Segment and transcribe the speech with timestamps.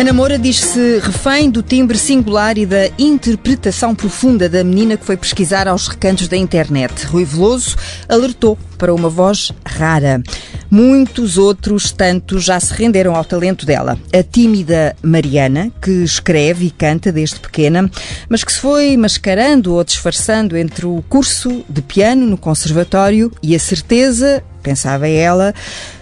[0.00, 5.14] Ana Moura diz-se refém do timbre singular e da interpretação profunda da menina que foi
[5.14, 7.04] pesquisar aos recantos da internet.
[7.04, 7.76] Rui Veloso
[8.08, 10.22] alertou para uma voz rara.
[10.70, 13.98] Muitos outros tantos já se renderam ao talento dela.
[14.10, 17.90] A tímida Mariana, que escreve e canta desde pequena,
[18.26, 23.54] mas que se foi mascarando ou disfarçando entre o curso de piano no conservatório e
[23.54, 25.54] a certeza, pensava ela,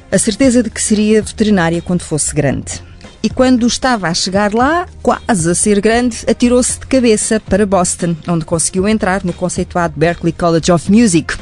[0.08, 2.86] a certeza de que seria veterinária quando fosse grande
[3.22, 8.14] e quando estava a chegar lá, quase a ser grande, atirou-se de cabeça para Boston,
[8.26, 11.34] onde conseguiu entrar no conceituado Berklee College of Music.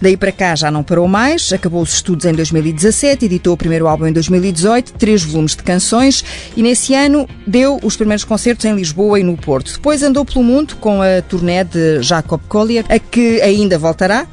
[0.00, 3.86] Daí para cá já não parou mais, acabou os estudos em 2017, editou o primeiro
[3.88, 6.24] álbum em 2018, três volumes de canções
[6.56, 9.72] e nesse ano deu os primeiros concertos em Lisboa e no Porto.
[9.72, 14.26] Depois andou pelo mundo com a turnê de Jacob Collier, a que ainda voltará.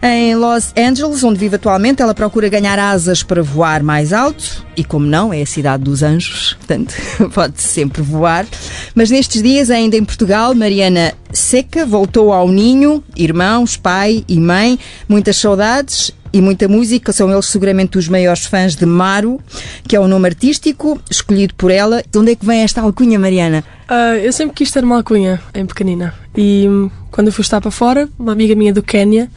[0.00, 4.84] Em Los Angeles, onde vive atualmente, ela procura ganhar asas para voar mais alto e,
[4.84, 6.94] como não, é a cidade dos anjos, portanto,
[7.34, 8.46] pode sempre voar.
[8.94, 14.78] Mas nestes dias, ainda em Portugal, Mariana Seca voltou ao ninho, irmãos, pai e mãe,
[15.08, 17.12] muitas saudades e muita música.
[17.12, 19.40] São eles seguramente os maiores fãs de Maru,
[19.82, 22.04] que é o nome artístico escolhido por ela.
[22.08, 23.64] De onde é que vem esta alcunha, Mariana?
[23.90, 26.14] Uh, eu sempre quis ter uma alcunha em pequenina.
[26.36, 29.28] E hum, quando eu fui estar para fora, uma amiga minha do Quênia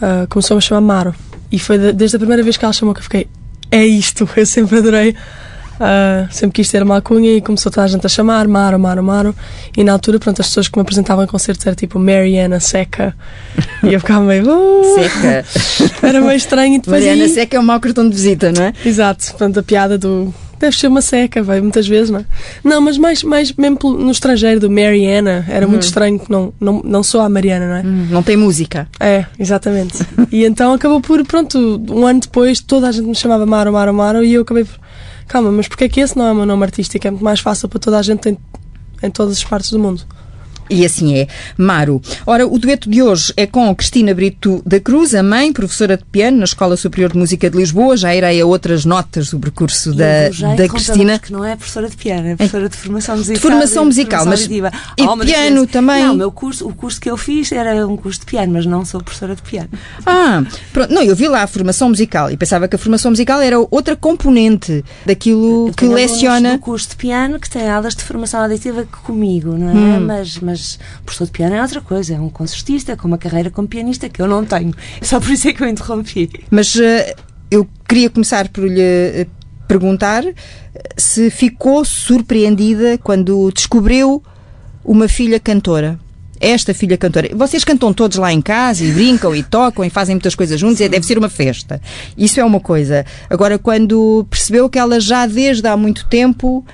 [0.00, 1.14] uh, começou a me chamar Maro.
[1.50, 3.28] E foi de, desde a primeira vez que ela chamou que eu fiquei,
[3.70, 5.14] é isto, eu sempre adorei.
[5.80, 9.02] Uh, sempre quis ter uma alcunha e começou toda a gente a chamar Maro, Maro,
[9.02, 9.34] Maro.
[9.74, 13.16] E na altura, pronto, as pessoas que me apresentavam em concertos eram tipo Mariana Seca.
[13.82, 14.44] E eu ficava meio.
[14.46, 15.44] Uh, Seca.
[16.06, 16.74] Era meio estranho.
[16.74, 17.30] E depois Mariana aí...
[17.30, 18.74] Seca é um mau cartão de visita, não é?
[18.84, 20.34] Exato, portanto, a piada do.
[20.60, 22.24] Deve ser uma seca, vai muitas vezes, não é?
[22.62, 26.82] Não, mas mais, mais mesmo no estrangeiro, do Mariana, era muito estranho que não, não,
[26.84, 27.82] não sou a Mariana, não é?
[27.82, 28.86] Hum, Não tem música.
[29.00, 30.06] É, exatamente.
[30.30, 31.58] e então acabou por, pronto,
[31.90, 34.78] um ano depois toda a gente me chamava Maro, Maro, Maro e eu acabei por.
[35.26, 37.06] Calma, mas porquê é que esse não é o meu nome artístico?
[37.06, 38.36] É muito mais fácil para toda a gente em,
[39.02, 40.02] em todas as partes do mundo.
[40.70, 41.26] E assim é.
[41.58, 42.00] Maru.
[42.24, 46.04] Ora, o dueto de hoje é com Cristina Brito da Cruz, a mãe, professora de
[46.04, 47.96] piano na Escola Superior de Música de Lisboa.
[47.96, 51.18] Já irei a outras notas do percurso da, já da Cristina.
[51.18, 53.34] que não é professora de piano, é professora de formação musical.
[53.34, 54.70] De formação e musical, mas- auditiva.
[54.96, 55.66] e Há uma piano diferença.
[55.72, 56.04] também?
[56.04, 58.64] Não, o meu curso, o curso que eu fiz era um curso de piano, mas
[58.64, 59.68] não sou professora de piano.
[60.06, 60.42] Ah,
[60.72, 60.92] pronto.
[60.94, 63.96] Não, eu vi lá a formação musical e pensava que a formação musical era outra
[63.96, 66.52] componente daquilo Eu que leciona.
[66.52, 69.72] do curso de piano que têm aulas de formação auditiva comigo, não é?
[69.72, 70.06] Hum.
[70.06, 70.59] Mas, mas
[71.04, 74.20] professor de piano é outra coisa, é um concertista com uma carreira como pianista que
[74.20, 74.74] eu não tenho.
[75.02, 76.30] Só por isso é que eu interrompi.
[76.50, 77.14] Mas eh,
[77.50, 79.26] eu queria começar por lhe eh,
[79.66, 80.34] perguntar eh,
[80.96, 84.22] se ficou surpreendida quando descobriu
[84.84, 85.98] uma filha cantora.
[86.40, 87.28] Esta filha cantora.
[87.34, 90.80] Vocês cantam todos lá em casa e brincam e tocam e fazem muitas coisas juntos,
[90.80, 91.82] e deve ser uma festa.
[92.16, 93.04] Isso é uma coisa.
[93.28, 96.64] Agora, quando percebeu que ela já desde há muito tempo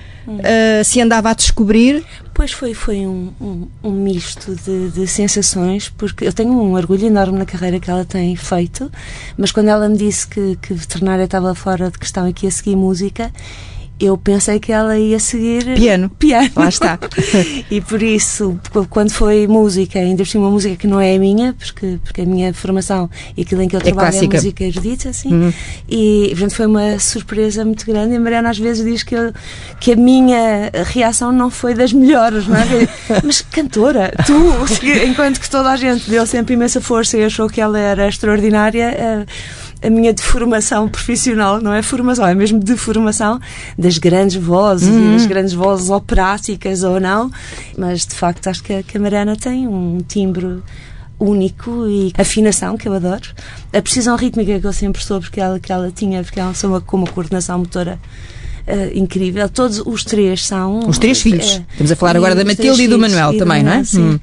[0.42, 2.04] eh, se andava a descobrir,
[2.36, 7.06] Pois foi, foi um, um, um misto de, de sensações, porque eu tenho um orgulho
[7.06, 8.92] enorme na carreira que ela tem feito,
[9.38, 12.50] mas quando ela me disse que, que veterinária estava fora de questão e que ia
[12.50, 13.32] seguir música,
[13.98, 16.10] eu pensei que ela ia seguir Piano.
[16.10, 16.50] piano.
[16.54, 16.98] Lá está.
[17.70, 21.14] e por isso, qu- quando foi música, ainda por cima uma música que não é
[21.14, 24.36] a minha, porque, porque a minha formação e aquilo em que eu trabalho é, clássica.
[24.36, 25.52] música erudita, assim,
[25.88, 28.12] e portanto foi uma surpresa muito grande.
[28.14, 29.32] E a Mariana às vezes diz que, eu-
[29.80, 32.66] que a minha reação não foi das melhores, não é?
[33.24, 34.32] Mas cantora, tu,
[35.08, 38.94] enquanto que toda a gente deu sempre imensa força e achou que ela era extraordinária.
[38.96, 39.26] eh,
[39.86, 43.40] a minha deformação profissional, não é formação, é mesmo deformação
[43.78, 47.30] das grandes vozes e das grandes vozes operáticas ou não,
[47.78, 50.62] mas de facto acho que a, que a Mariana tem um timbre
[51.18, 53.28] único e afinação que eu adoro,
[53.72, 56.66] a precisão rítmica que eu sempre soube que ela, que ela tinha, porque ela é
[56.66, 57.98] uma, com uma coordenação motora
[58.66, 59.48] eh, incrível.
[59.48, 60.80] Todos os três são.
[60.88, 61.56] Os três filhos.
[61.56, 63.84] eh, Estamos a falar agora da Matilde e do Manuel também, não é?
[63.84, 64.00] Sim.
[64.02, 64.20] Hum.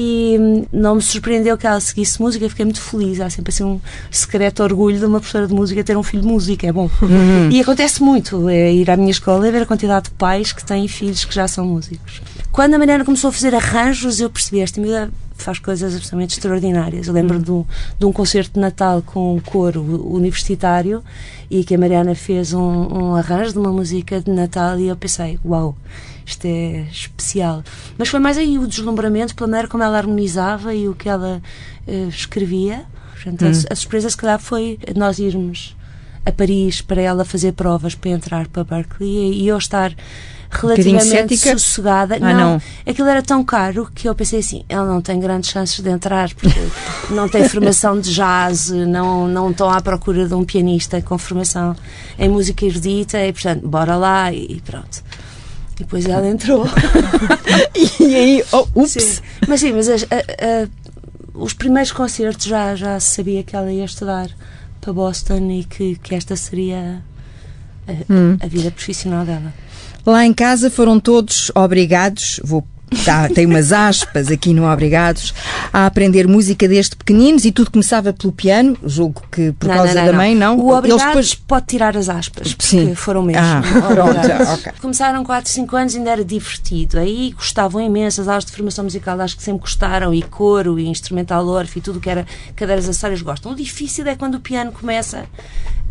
[0.00, 3.20] E hum, não me surpreendeu que ela seguisse música, fiquei muito feliz.
[3.20, 3.80] Há sempre assim um
[4.12, 6.88] secreto orgulho de uma professora de música ter um filho de música, é bom.
[7.02, 7.50] Uhum.
[7.50, 10.64] E acontece muito, é ir à minha escola e ver a quantidade de pais que
[10.64, 12.22] têm filhos que já são músicos.
[12.52, 15.10] Quando a Mariana começou a fazer arranjos, eu percebi esta miúda
[15.42, 17.06] faz coisas absolutamente extraordinárias.
[17.06, 17.64] Eu lembro de, um,
[17.98, 19.82] de um concerto de Natal com um coro
[20.12, 21.02] universitário
[21.50, 24.96] e que a Mariana fez um, um arranjo de uma música de Natal e eu
[24.96, 25.76] pensei, uau,
[26.24, 27.62] isto é especial.
[27.96, 31.40] Mas foi mais aí o deslumbramento pela maneira como ela harmonizava e o que ela
[31.86, 32.84] eh, escrevia.
[33.14, 35.74] Portanto, a, a surpresa, se calhar, foi nós irmos
[36.24, 39.94] a Paris para ela fazer provas para entrar para Berkeley e eu estar
[40.50, 41.58] relativamente cética?
[41.58, 42.16] sossegada.
[42.20, 42.62] Ah, não.
[42.86, 46.32] aquilo era tão caro que eu pensei assim: ela não tem grandes chances de entrar
[46.34, 46.60] porque
[47.10, 51.76] não tem formação de jazz, não, não estão à procura de um pianista com formação
[52.18, 55.02] em música erudita e, portanto, bora lá e, pronto.
[55.76, 56.66] E depois ela entrou.
[58.00, 58.92] e aí, oh, ups!
[58.92, 59.22] Sim.
[59.46, 60.68] Mas sim, mas as, a, a,
[61.34, 64.28] os primeiros concertos já, já se sabia que ela ia estudar
[64.80, 67.02] para Boston e que, que esta seria
[67.86, 68.36] a, Hum.
[68.40, 69.52] a vida profissional dela.
[70.08, 72.66] Lá em casa foram todos obrigados, vou
[73.04, 75.34] Tá, tem umas aspas aqui no Obrigados,
[75.70, 79.92] a aprender música desde pequeninos e tudo começava pelo piano, julgo que por Não, causa
[79.92, 80.56] não, não, da mãe, não?
[80.58, 82.94] O Eles obrigados depois- pode tirar as aspas, porque Sim.
[82.94, 83.42] foram mesmo.
[83.42, 83.60] Ah,
[83.92, 84.48] pronto, obrigados.
[84.48, 84.72] ok.
[84.80, 86.98] Começaram 4, 5 anos ainda era divertido.
[86.98, 90.88] Aí gostavam imenso, as aulas de formação musical acho que sempre gostaram, e coro, e
[90.88, 92.26] instrumental orfe, e tudo que era
[92.56, 93.52] cadeiras acessórias gostam.
[93.52, 95.26] O difícil é quando o piano começa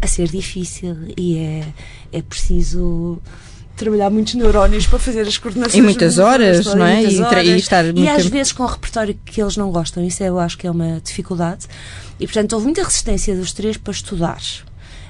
[0.01, 1.63] a ser difícil e é,
[2.11, 3.19] é preciso
[3.77, 5.75] trabalhar muitos neurónios para fazer as coordenações.
[5.75, 7.03] E muitas horas, não é?
[7.03, 7.61] E tra- e horas.
[7.61, 10.67] estar E às tempo- vezes com repertório que eles não gostam, isso eu acho que
[10.67, 11.65] é uma dificuldade.
[12.19, 14.41] E portanto houve muita resistência dos três para estudar.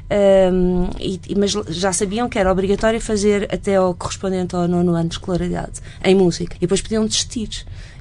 [0.09, 5.09] Ahm, e- mas já sabiam que era obrigatório fazer até ao correspondente ao nono ano
[5.09, 7.49] de escolaridade em música e depois podiam desistir.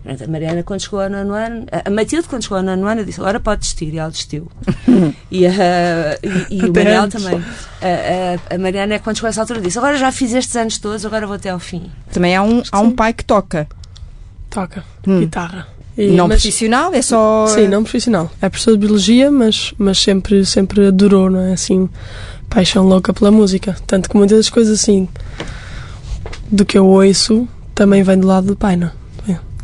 [0.04, 3.18] A Mariana, quando chegou ao nono ano, a Matilde, quando chegou ao nono ano, disse:
[3.20, 3.92] Agora pode desistir.
[3.92, 4.48] E ela desistiu.
[5.32, 5.50] e, a-
[6.22, 7.20] e- e o antes.
[7.24, 7.42] também.
[7.82, 10.54] A, a- a Mariana, é quando chegou a essa altura, disse: Agora já fiz estes
[10.54, 11.90] anos todos, agora vou até ao fim.
[12.12, 13.66] Também há um, há um pai que toca.
[14.48, 15.18] Toca Hum.
[15.20, 15.66] guitarra.
[15.96, 17.46] E- não mas- profissional, é só.
[17.46, 18.30] Sim, não profissional.
[18.42, 21.52] É professor de biologia, mas, mas sempre, sempre adorou, não é?
[21.52, 21.88] Assim,
[22.50, 23.76] paixão louca pela música.
[23.86, 25.08] Tanto que muitas das coisas assim
[26.50, 28.90] do que eu ouço também vem do lado do pai, não é?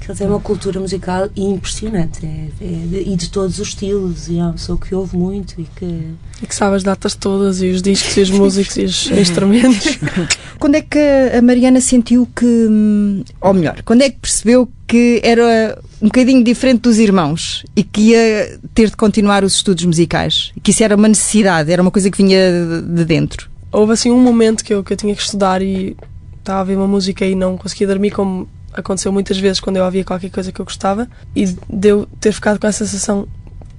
[0.01, 4.27] Que ele tem uma cultura musical impressionante é- é- e de todos os estilos.
[4.29, 6.09] E é uma pessoa que ouve muito e que.
[6.43, 9.99] E que sabe as datas todas e os discos e os músicos e os instrumentos.
[10.59, 12.45] Quando é que a Mariana sentiu que.
[12.45, 17.83] hum, Ou melhor, quando é que percebeu que era um bocadinho diferente dos irmãos e
[17.85, 20.51] que ia ter de continuar os estudos musicais?
[20.63, 22.39] Que isso era uma necessidade, era uma coisa que vinha
[22.83, 23.49] de- de dentro.
[23.71, 25.97] Houve assim um momento que eu, que eu tinha que estudar e
[26.39, 29.85] estava a ouvir uma música e não conseguia dormir, como aconteceu muitas vezes quando eu
[29.85, 33.27] ouvia qualquer coisa que eu gostava, e deu ter ficado com essa sensação: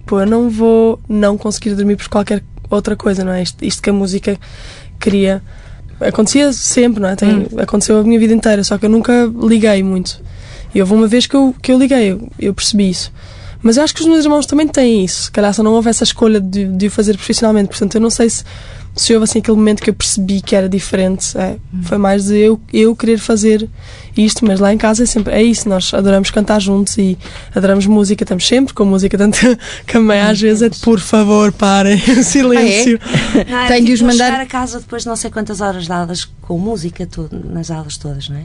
[0.06, 3.44] pô, eu não vou não conseguir dormir por qualquer outra coisa, não é?
[3.44, 4.40] Isto, isto que a música
[5.00, 5.44] queria.
[6.00, 7.16] Acontecia sempre, não é?
[7.16, 10.20] Tem, Aconteceu a minha vida inteira, só que eu nunca liguei muito.
[10.74, 13.12] E houve uma vez que eu, que eu liguei, eu, eu percebi isso.
[13.62, 15.24] Mas eu acho que os meus irmãos também têm isso.
[15.24, 17.70] Se calhar só não houve essa escolha de, de o fazer profissionalmente.
[17.70, 18.44] Portanto, eu não sei se,
[18.94, 21.38] se houve assim aquele momento que eu percebi que era diferente.
[21.38, 23.70] É, Foi mais de eu, eu querer fazer
[24.18, 25.70] isto, mas lá em casa é sempre é isso.
[25.70, 27.18] Nós adoramos cantar juntos e
[27.56, 28.26] adoramos música.
[28.26, 29.38] Estamos sempre com música, tanto
[29.88, 33.00] que a mãe às vezes é de por favor, parem, silêncio.
[33.50, 35.32] Não, era Tenho de os tipo eu mandar- chegar a casa depois de não sei
[35.32, 38.44] quantas horas de aulas com música, tudo, nas aulas todas, não é?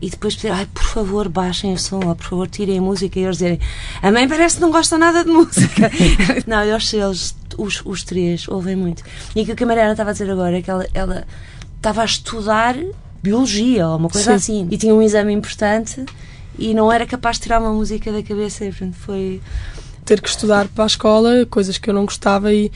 [0.00, 3.18] E depois pedir, ai, por favor, baixem o som, ou por favor, tirem a música.
[3.18, 3.60] E eles dizerem,
[4.02, 5.90] a mãe parece que não gosta nada de música.
[6.46, 9.02] não, eu acho que eles, os, os três, ouvem muito.
[9.34, 11.26] E aquilo que a Mariana estava a dizer agora é que ela, ela
[11.76, 12.76] estava a estudar
[13.22, 14.62] biologia ou uma coisa Sim.
[14.62, 14.68] assim.
[14.70, 16.04] E tinha um exame importante
[16.58, 18.64] e não era capaz de tirar uma música da cabeça.
[18.64, 19.40] E, portanto, foi.
[20.04, 22.70] ter que estudar para a escola, coisas que eu não gostava e,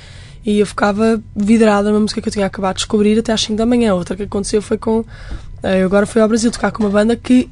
[0.44, 3.56] e eu ficava vidrada numa música que eu tinha acabado de descobrir até às 5
[3.56, 3.94] da manhã.
[3.94, 5.04] Outra que aconteceu foi com.
[5.62, 7.48] Eh, Eu agora fui ao Brasil tocar com uma banda que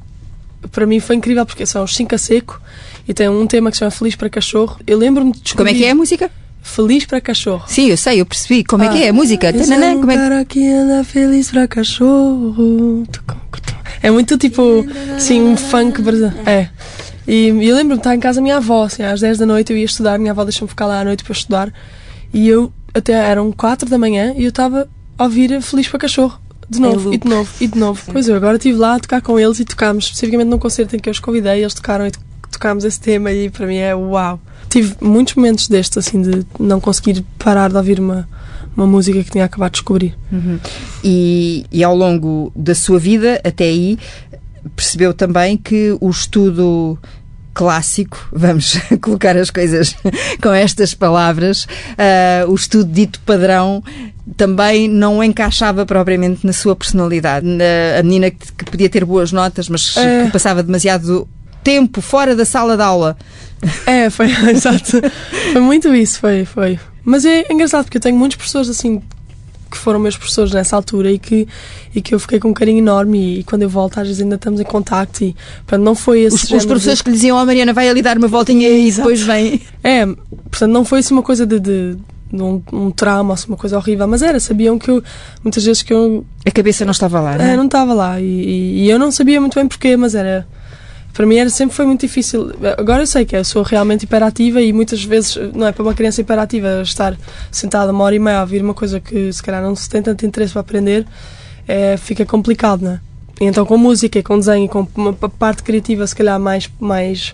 [0.71, 2.59] para mim foi incrível porque são os 5 a seco
[3.07, 4.77] e tem um tema que se chama Feliz para Cachorro.
[4.85, 5.65] Eu lembro-me de descobrir.
[5.71, 6.31] Como é que é a música?
[6.61, 7.63] Feliz para Cachorro.
[7.67, 8.63] Sim, eu sei, eu percebi.
[8.63, 9.05] Como é que Ah.
[9.05, 9.49] é a música?
[9.49, 13.05] Esse Tananã, é um como é que- cara que anda feliz para cachorro.
[14.03, 14.85] É muito tipo,
[15.19, 16.35] sim, um funk brasileiro.
[16.45, 16.69] É.
[17.27, 19.71] E eu lembro-me de estar em casa da minha avó, assim, às 10 da noite
[19.71, 21.73] eu ia estudar, minha avó deixou-me ficar lá à noite para estudar.
[22.33, 24.87] E eu, até eram 4 da manhã e eu estava
[25.17, 26.39] a ouvir Feliz para Cachorro.
[26.69, 28.01] De novo, e de novo, e de novo.
[28.11, 30.99] Pois eu agora estive lá a tocar com eles e tocámos, especificamente num concerto em
[30.99, 32.19] que eu os convidei, eles tocaram e to-
[32.51, 34.39] tocámos esse tema e para mim é uau.
[34.69, 38.27] Tive muitos momentos destes, assim, de não conseguir parar de ouvir uma,
[38.75, 40.17] uma música que tinha acabado de descobrir.
[41.03, 43.97] E, e ao longo da sua vida, até aí,
[44.75, 46.97] percebeu também que o estudo
[47.53, 49.95] clássico, vamos colocar as coisas
[50.43, 51.65] com estas palavras,
[51.97, 53.81] ah, o estudo dito padrão
[54.35, 57.45] também não encaixava propriamente na sua personalidade.
[57.45, 60.25] Na- a menina que, que podia ter boas notas, mas É.
[60.25, 61.27] que passava demasiado
[61.63, 63.17] tempo fora da sala de aula.
[63.85, 65.01] É, foi, exato.
[65.53, 66.79] Foi muito isso, foi, foi.
[67.03, 69.01] Mas é engraçado porque eu tenho muitos professores assim
[69.69, 71.45] que foram meus professores nessa altura e que,
[71.93, 74.35] e que eu fiquei com um carinho enorme e, quando eu volto às vezes ainda
[74.35, 77.15] estamos em contacto e portanto, não foi esse Os, os género de- professores que lhe
[77.17, 79.59] diziam, ó Mariana, vai ali dar uma voltinha e depois vem.
[79.83, 81.97] É, portanto não foi assim uma coisa de, de
[82.33, 85.03] um, um trauma, assim, uma coisa horrível, mas era, sabiam que eu,
[85.43, 87.53] muitas vezes que eu A cabeça não estava lá, não é?
[87.53, 90.47] É, não estava lá e, e- e eu não sabia muito bem porquê, mas era.
[91.13, 92.51] Para mim era, sempre foi muito difícil.
[92.77, 95.95] Agora eu sei que eu sou realmente hiperativa e muitas vezes, não é para uma
[95.95, 97.17] criança hiperativa estar
[97.51, 99.99] sentada uma hora e meia a ouvir uma coisa que se calhar não se tem
[100.03, 101.07] tanto interesse para aprender,
[101.67, 102.99] é, fica complicado, não é?
[103.41, 107.33] Então com música, com desenho, com uma parte criativa, se calhar mais, mais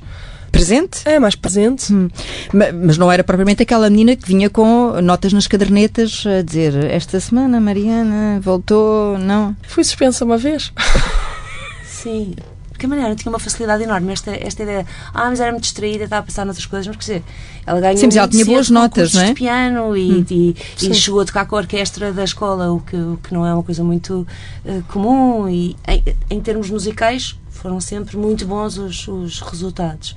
[0.54, 1.02] Presente?
[1.06, 1.92] é mais presente.
[1.94, 2.08] Hum.
[2.54, 6.76] Ma- Mas não era propriamente aquela menina que vinha com notas nas cadernetas a dizer
[6.86, 9.54] esta semana Mariana voltou, não?
[9.68, 10.72] Fui suspensa uma vez.
[11.86, 12.34] Sim.
[12.70, 14.12] Porque a Mariana tinha uma facilidade enorme.
[14.14, 17.02] Esta, esta ideia, ah, mas era muito distraída, estava a pensar noutras coisas, mas quer
[17.20, 17.24] dizer,
[17.66, 19.26] ela ganhou Sim, mas ela muito tinha boas notas, não é?
[19.28, 20.94] de piano e, e- e Sim.
[20.94, 23.64] chegou a tocar com a orquestra da escola, o que, o que não é uma
[23.64, 24.26] coisa muito
[24.66, 25.48] eh, comum.
[25.48, 30.16] E em, em termos musicais, foram sempre muito bons os, os resultados.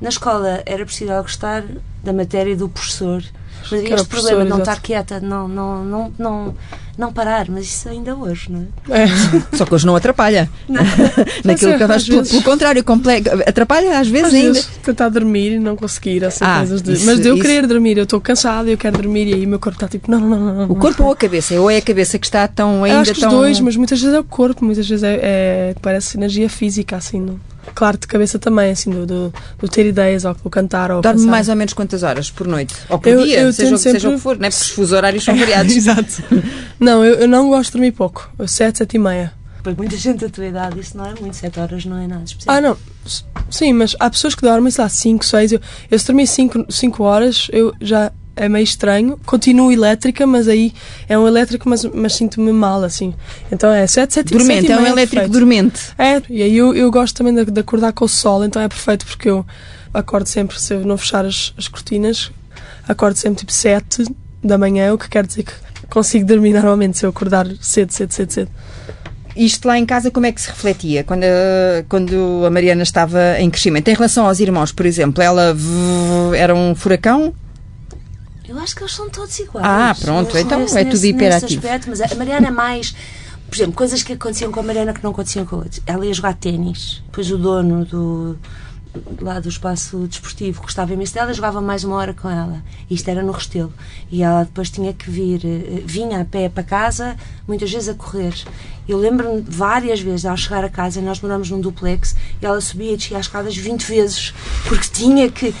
[0.00, 1.64] Na escola era preciso gostar
[2.02, 3.22] da matéria e do professor.
[3.70, 6.54] Mas havia este problema de não estar quieta, não, não, não, não,
[6.98, 9.04] não parar, mas isso ainda hoje, não é?
[9.04, 9.06] É.
[9.56, 10.50] Só que hoje não atrapalha.
[10.68, 10.92] Naquilo
[11.44, 12.32] Mas é, que eu às pelo, vezes.
[12.32, 12.84] pelo contrário,
[13.46, 14.52] atrapalha às vezes Às ainda.
[14.52, 16.92] vezes tentar dormir e não conseguir, assim, Ah, coisas de.
[16.92, 19.46] isso- Mas de eu isso- querer dormir, eu estou cansada, eu quero dormir e aí
[19.46, 20.64] o meu corpo está tipo, não, não, não, não.
[20.64, 20.74] O não.
[20.74, 21.54] corpo ou a cabeça?
[21.58, 23.30] Ou é a cabeça que está tão Eu ainda acho que tão.
[23.30, 26.96] os dois, mas muitas vezes é o corpo, muitas vezes é, é- parece energia física,
[26.96, 27.18] assim.
[27.18, 27.40] Não?
[27.74, 31.18] Claro, de cabeça também, assim, do, do, do ter ideias, ou do cantar, ou Dorme
[31.20, 31.30] pensar.
[31.30, 32.74] mais ou menos quantas horas por noite?
[32.88, 33.40] Ou por Eu- dia?
[33.40, 34.48] eu seja, o que- seja o sempre- que for, né?
[34.50, 35.74] porque os fusos horários são variados.
[35.76, 36.22] Exato.
[36.80, 38.30] Não, eu, eu não gosto de dormir pouco.
[38.38, 39.32] Eu sete, sete e meia.
[39.62, 42.22] Para muita gente da tua idade, isso não é muito, 7 horas não é nada
[42.24, 42.54] especial.
[42.54, 42.76] Ah, não.
[43.50, 45.52] Sim, mas há pessoas que dormem, sei lá, 5, 6.
[45.52, 49.18] Eu, eu se dormir 5 horas, eu já é meio estranho.
[49.24, 50.72] Continuo elétrica, mas aí
[51.08, 53.14] é um elétrico, mas, mas sinto-me mal, assim.
[53.50, 55.80] Então é 7, 7 Dormente, é um elétrico dormente.
[55.98, 58.68] É, e aí eu, eu gosto também de, de acordar com o sol, então é
[58.68, 59.44] perfeito porque eu
[59.92, 62.30] acordo sempre, se eu não fechar as, as cortinas,
[62.88, 64.04] acordo sempre tipo 7
[64.42, 65.52] da manhã, o que quer dizer que
[65.88, 68.50] consigo dormir normalmente se eu acordar cedo, cedo, cedo, cedo.
[69.36, 73.36] Isto lá em casa, como é que se refletia quando a, quando a Mariana estava
[73.40, 73.88] em crescimento?
[73.88, 75.56] Em relação aos irmãos, por exemplo, ela
[76.36, 77.34] era um furacão?
[78.54, 79.66] Eu acho que eles são todos iguais.
[79.66, 81.44] Ah, pronto, então nesse- é tudo nesse- hiperativo.
[81.46, 82.94] Nesse aspecto, mas a Mariana é mais.
[83.48, 85.82] Por exemplo, coisas que aconteciam com a Mariana que não aconteciam com a outra.
[85.86, 88.38] Ela ia jogar ténis, depois o dono do
[89.20, 92.62] lá do espaço desportivo gostava imenso dela, jogava mais uma hora com ela.
[92.88, 93.72] Isto era no Restelo.
[94.08, 97.94] E ela depois tinha que vir, eh, vinha a pé para casa, muitas vezes a
[97.94, 98.32] correr.
[98.86, 102.92] Eu lembro-me várias vezes ao chegar a casa, nós moramos num duplex, e ela subia
[102.92, 104.34] e descia as escadas 20 vezes,
[104.68, 105.54] porque tinha que.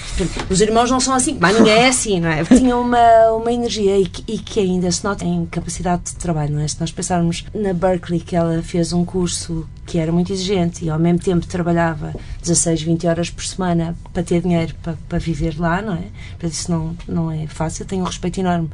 [0.50, 2.44] Os irmãos não são assim, mas ninguém é assim, não é?
[2.44, 6.54] Tinha uma, uma energia e que, e que ainda se nota em capacidade de trabalho,
[6.54, 6.68] não é?
[6.68, 10.90] Se nós pensarmos na Berkeley, que ela fez um curso que era muito exigente e
[10.90, 15.58] ao mesmo tempo trabalhava 16, 20 horas por semana para ter dinheiro para, para viver
[15.58, 16.04] lá, não é?
[16.30, 17.84] Portanto, isso não, não é fácil.
[17.84, 18.70] Tenho um respeito enorme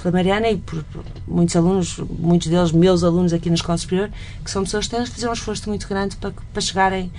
[0.00, 0.84] pela Mariana e por
[1.26, 4.10] muitos alunos, muitos deles meus alunos aqui na Escola Superior,
[4.44, 7.10] que são pessoas que têm fazer um esforço muito grande para, para chegarem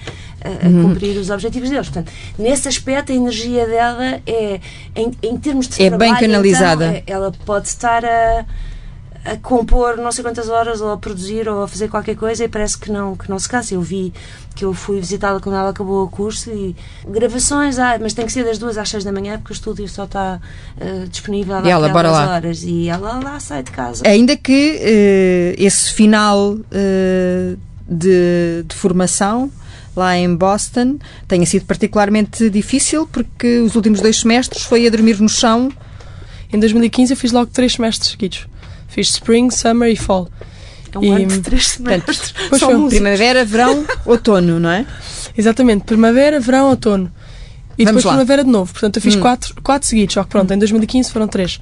[0.41, 1.89] a, a cumprir os objetivos deles.
[1.89, 4.59] Portanto, nesse aspecto, a energia dela é,
[4.95, 6.97] em, em termos de É bem trabalho, canalizada.
[6.97, 8.45] então, ela pode estar a,
[9.25, 12.47] a compor não sei quantas horas ou a produzir ou a fazer qualquer coisa e
[12.47, 13.73] parece que não, que não se cansa.
[13.73, 14.13] Eu vi
[14.55, 16.75] que eu fui visitá-la quando ela acabou o curso e
[17.07, 19.87] gravações, ah, mas tem que ser das duas às seis da manhã porque o estúdio
[19.87, 20.39] só está
[20.79, 22.35] eh, disponível E ela, bora lá.
[22.35, 24.07] horas e ela lá sai de casa.
[24.07, 27.55] Ainda que eh, esse final eh,
[27.87, 29.51] de, de formação
[29.95, 30.97] lá em Boston
[31.27, 35.69] tenha sido particularmente difícil porque os últimos dois semestres foi a dormir no chão.
[36.51, 38.47] Em 2015 eu fiz logo três semestres seguidos.
[38.89, 40.27] Fiz Spring, Summer e Fall.
[40.91, 42.33] É um E, ano de três semestres.
[42.49, 43.01] Pois Só foi, música.
[43.01, 44.85] Primavera, verão, outono, não é?
[45.37, 47.11] Exatamente, primavera, verão, outono.
[47.77, 48.11] E Vamos depois lá.
[48.13, 48.71] primavera de novo.
[48.73, 49.21] Portanto, eu fiz Hum.
[49.21, 51.59] quatro, quatro seguidos, só que pronto, em 2015 foram três.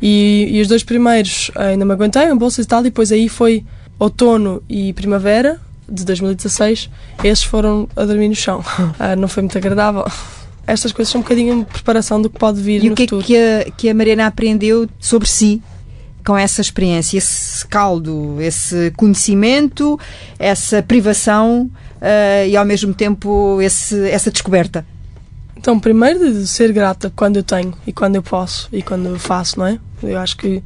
[0.00, 3.28] E, e os dois primeiros ainda me aguentei, um bolsa e tal, e depois aí
[3.28, 3.64] foi
[3.98, 6.88] outono e primavera de 2016.
[7.22, 8.64] Esses foram a dormir no chão.
[8.98, 10.04] Ah, não foi muito agradável.
[10.66, 13.06] Estas coisas são um bocadinho preparação do que pode vir E no o que é
[13.06, 13.24] futuro.
[13.26, 15.60] que a, que a Mariana aprendeu sobre si
[16.24, 19.98] com essa experiência, esse caldo, esse conhecimento,
[20.38, 24.84] essa privação eh, e ao mesmo tempo esse, essa descoberta?
[25.56, 29.18] Então, primeiro de ser grata quando eu tenho e quando eu posso e quando eu
[29.18, 29.78] faço, não é?
[30.02, 30.62] Eu acho que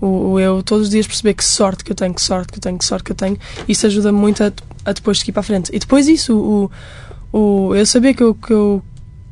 [0.00, 2.58] o, o eu todos os dias perceber que sorte que eu tenho, que sorte que
[2.58, 3.36] eu tenho, que sorte que eu tenho,
[3.68, 4.52] isso ajuda muito a,
[4.84, 5.70] a depois seguir para a frente.
[5.74, 6.70] E depois isso, o,
[7.36, 8.82] o, eu saber que eu, que eu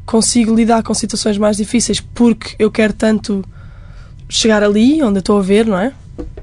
[0.04, 3.44] consigo lidar com situações mais difíceis porque eu quero tanto
[4.28, 5.92] chegar ali onde eu estou a ver, não é?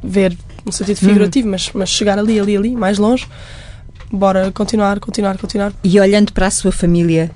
[0.03, 3.27] Ver no sentido figurativo, mas, mas chegar ali, ali, ali, mais longe.
[4.11, 5.73] Bora continuar, continuar, continuar.
[5.83, 7.29] E olhando para a sua família,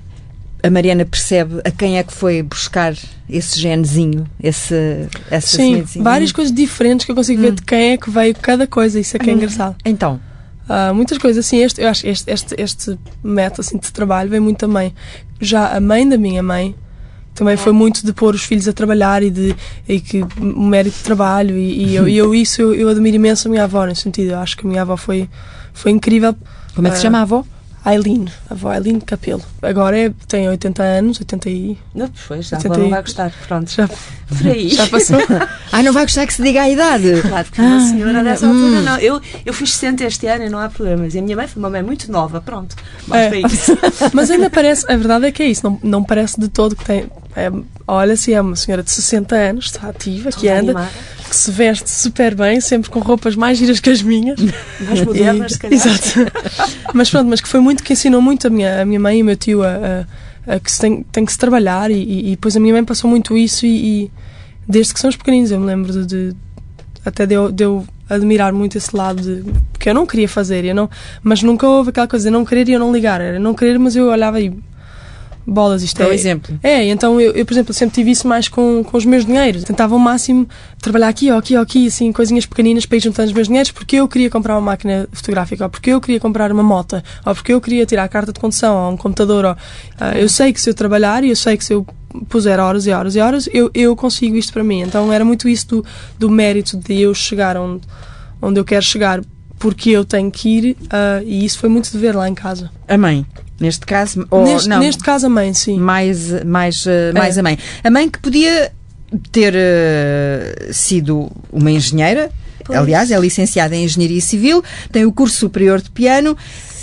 [0.62, 2.94] a Mariana percebe a quem é que foi buscar
[3.28, 7.96] esse genezinho, esse, essa Sim, várias coisas diferentes que eu consigo ver de quem é
[7.96, 9.76] que veio cada coisa, isso é que é engraçado.
[9.84, 10.20] Então,
[10.68, 14.30] Ah, muitas coisas, assim, este, eu acho que este, este, este método assim, de trabalho
[14.30, 14.94] vem muito também.
[15.40, 16.76] Já a mãe da minha mãe
[17.34, 19.56] também foi muito de pôr os filhos a trabalhar e de
[19.88, 23.16] e que o mérito de trabalho e, e eu, e eu isso eu, eu admiro
[23.16, 24.32] imenso a minha avó nesse sentido.
[24.32, 25.28] Eu acho que a minha avó foi
[25.72, 26.34] foi incrível.
[26.74, 27.44] Como é que se chama a avó?
[27.84, 29.42] Aileen, a avó Aileen Capelo.
[29.62, 31.78] Agora é, tem 80 anos, 80 e...
[31.94, 33.70] Não, pois, já 80 não vai gostar, pronto.
[33.70, 34.68] Já, por aí.
[34.68, 35.18] Já passou?
[35.72, 37.22] ah, não vai gostar que se diga a idade?
[37.22, 38.50] Claro, porque ah, uma senhora dessa hum.
[38.50, 38.98] altura não.
[38.98, 41.14] Eu, eu fiz 60 este ano e não há problemas.
[41.14, 42.76] E a minha mãe foi uma mãe muito nova, pronto.
[43.12, 43.30] É.
[44.12, 46.84] Mas ainda parece, a verdade é que é isso, não, não parece de todo que
[46.84, 47.10] tem...
[47.34, 47.50] É,
[47.86, 50.72] olha-se, é uma senhora de 60 anos, está ativa, que anda...
[50.72, 54.38] Animada que se veste super bem, sempre com roupas mais giras que as minhas.
[54.80, 55.74] Mais modernas, se calhar.
[55.74, 56.32] Exato.
[56.92, 59.22] mas pronto, mas que foi muito, que ensinou muito a minha, a minha mãe e
[59.22, 60.06] o meu tio a,
[60.46, 62.74] a, a que se tem, tem que se trabalhar e, e, e, depois a minha
[62.74, 64.10] mãe passou muito isso e, e
[64.66, 66.36] desde que somos pequeninos eu me lembro de, de
[67.04, 70.64] até de eu, de eu admirar muito esse lado de porque eu não queria fazer,
[70.64, 70.90] eu não,
[71.22, 73.78] mas nunca houve aquela coisa de não querer e eu não ligar, era não querer,
[73.78, 74.52] mas eu olhava e
[75.46, 76.08] bolas, isto é.
[76.08, 76.58] é exemplo.
[76.62, 79.64] É, então eu, eu, por exemplo, sempre tive isso mais com, com os meus dinheiros.
[79.64, 80.48] Tentava ao máximo
[80.80, 83.70] trabalhar aqui ou aqui ou aqui, assim, coisinhas pequeninas para ir juntando os meus dinheiros
[83.70, 87.34] porque eu queria comprar uma máquina fotográfica, ou porque eu queria comprar uma moto, ou
[87.34, 89.44] porque eu queria tirar a carta de condução, ou um computador.
[89.44, 91.86] Ou, uh, eu sei que se eu trabalhar e eu sei que se eu
[92.28, 94.80] puser horas e horas e horas, eu, eu consigo isto para mim.
[94.80, 95.84] Então era muito isso do,
[96.18, 97.82] do mérito de eu chegar onde,
[98.42, 99.20] onde eu quero chegar
[99.60, 102.70] porque eu tenho que ir uh, e isso foi muito de ver lá em casa.
[102.88, 103.24] A mãe?
[103.60, 105.78] Neste caso, ou neste, não, neste caso a mãe, sim.
[105.78, 107.40] Mais, mais, uh, mais é.
[107.40, 107.58] a mãe.
[107.84, 108.72] A mãe que podia
[109.30, 112.30] ter uh, sido uma engenheira,
[112.70, 116.36] aliás, é licenciada em Engenharia Civil, tem o curso superior de piano.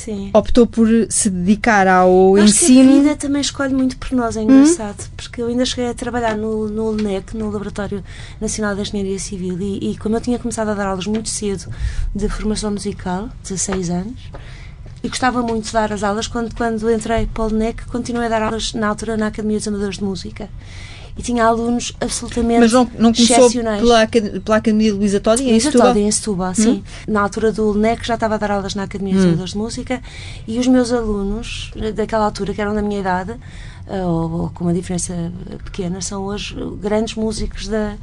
[0.07, 0.29] Sim.
[0.33, 2.89] Optou por se dedicar ao Acho ensino.
[2.89, 5.09] Que a vida também escolhe muito por nós, é engraçado, hum?
[5.17, 8.01] porque eu ainda cheguei a trabalhar no, no LNEC, no Laboratório
[8.39, 11.69] Nacional de Engenharia Civil, e, e como eu tinha começado a dar aulas muito cedo
[12.15, 14.31] de formação musical, 16 anos,
[15.03, 18.29] e gostava muito de dar as aulas quando, quando entrei para o LNEC, continuei a
[18.29, 20.49] dar aulas na altura na Academia dos Amadores de Música.
[21.17, 25.59] E tinha alunos absolutamente Mas não, não começou pela, pela Academia de Luísa Todi em
[25.59, 25.87] Setúbal?
[25.87, 26.69] Todi, em Setúbal, sim.
[26.69, 26.83] Hum?
[27.07, 29.29] Na altura do LNEC já estava a dar aulas na Academia dos hum.
[29.29, 30.01] Amadores de Música
[30.47, 33.35] e os meus alunos, daquela altura, que eram da minha idade,
[33.87, 35.31] eh, ou, ou, com uma diferença
[35.63, 37.95] pequena, são hoje grandes músicos da,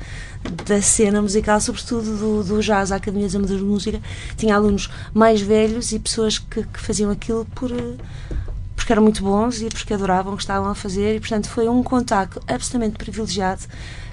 [0.66, 4.00] da cena musical, sobretudo do, do jazz, a Academia dos Amadores de Música.
[4.36, 7.70] Tinha alunos mais velhos e pessoas que, que faziam aquilo por
[8.84, 11.66] porque eram muito bons e porque adoravam o que estavam a fazer e portanto foi
[11.70, 13.62] um contacto absolutamente privilegiado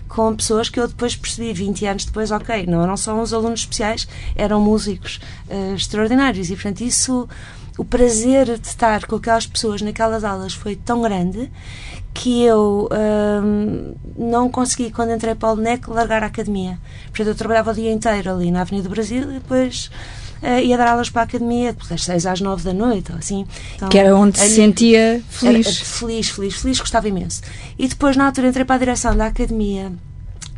[0.08, 3.62] com pessoas que eu depois percebi 20 anos depois, ok, não eram só uns alunos
[3.62, 7.28] especiais, eram músicos uh, extraordinários e portanto isso
[7.78, 11.52] o prazer de estar com aquelas pessoas naquelas aulas foi tão grande
[12.14, 12.88] que eu
[13.44, 16.78] hum, não consegui, quando entrei para o NEC, largar a academia.
[17.06, 19.90] Portanto, eu trabalhava o dia inteiro ali na Avenida do Brasil e depois
[20.42, 23.46] ia dar aulas para a academia das 6 às 9 da noite, ou assim.
[23.76, 25.68] Então, que era onde se sentia feliz.
[25.68, 27.42] Era, feliz, feliz, feliz, gostava imenso.
[27.78, 29.92] E depois, na altura, entrei para a direção da academia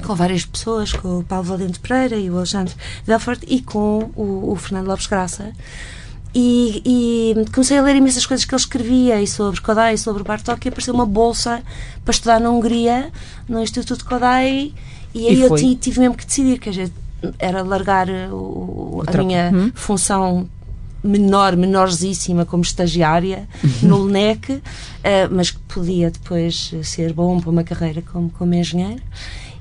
[0.03, 2.73] com várias pessoas, com o Paulo Valente Pereira e o Alexandre
[3.05, 5.53] Delfort e com o, o Fernando Lopes Graça.
[6.35, 10.23] E, e, comecei a ler imensas coisas que ele escrevia e sobre Kodai e sobre
[10.23, 11.61] Bartók e apareceu uma bolsa
[12.03, 13.11] para estudar na Hungria
[13.47, 14.73] no Instituto Kodai
[15.13, 16.69] e aí e eu tive mesmo que decidir que
[17.39, 19.71] era largar o, a minha hum?
[19.73, 20.47] função
[21.03, 23.89] menor, menorzíssima como estagiária uhum.
[23.89, 24.61] no LNEC, uh,
[25.31, 29.01] mas que podia depois ser bom para uma carreira como, como engenheiro.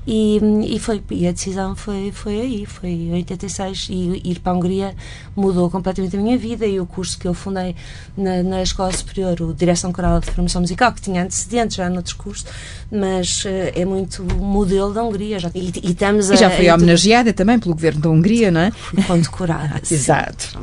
[0.05, 3.87] E, e, foi, e a decisão foi, foi aí, foi em 86.
[3.89, 4.95] E ir para a Hungria
[5.35, 6.65] mudou completamente a minha vida.
[6.65, 7.75] E o curso que eu fundei
[8.17, 12.13] na, na Escola Superior, o Direção Coral de Formação Musical, que tinha antecedentes já noutros
[12.13, 12.45] cursos,
[12.93, 15.39] mas uh, é muito modelo da Hungria.
[15.39, 18.61] Já, e, e, estamos a, e já foi homenageada também pelo governo da Hungria, não
[18.61, 18.71] é?
[19.07, 19.81] Condecorada.
[19.89, 20.59] Exato.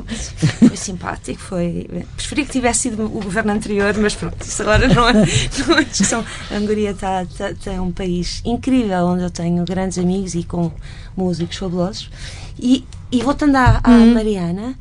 [0.59, 1.41] Foi simpático.
[1.41, 5.13] Foi, preferi que tivesse sido o governo anterior, mas pronto, isso agora não é,
[5.67, 6.23] não é discussão.
[6.49, 10.71] A Hungria está, está, está um país incrível onde eu tenho grandes amigos e com
[11.17, 12.09] músicos fabulosos.
[12.57, 14.13] E, e voltando à, à hum.
[14.13, 14.75] Mariana,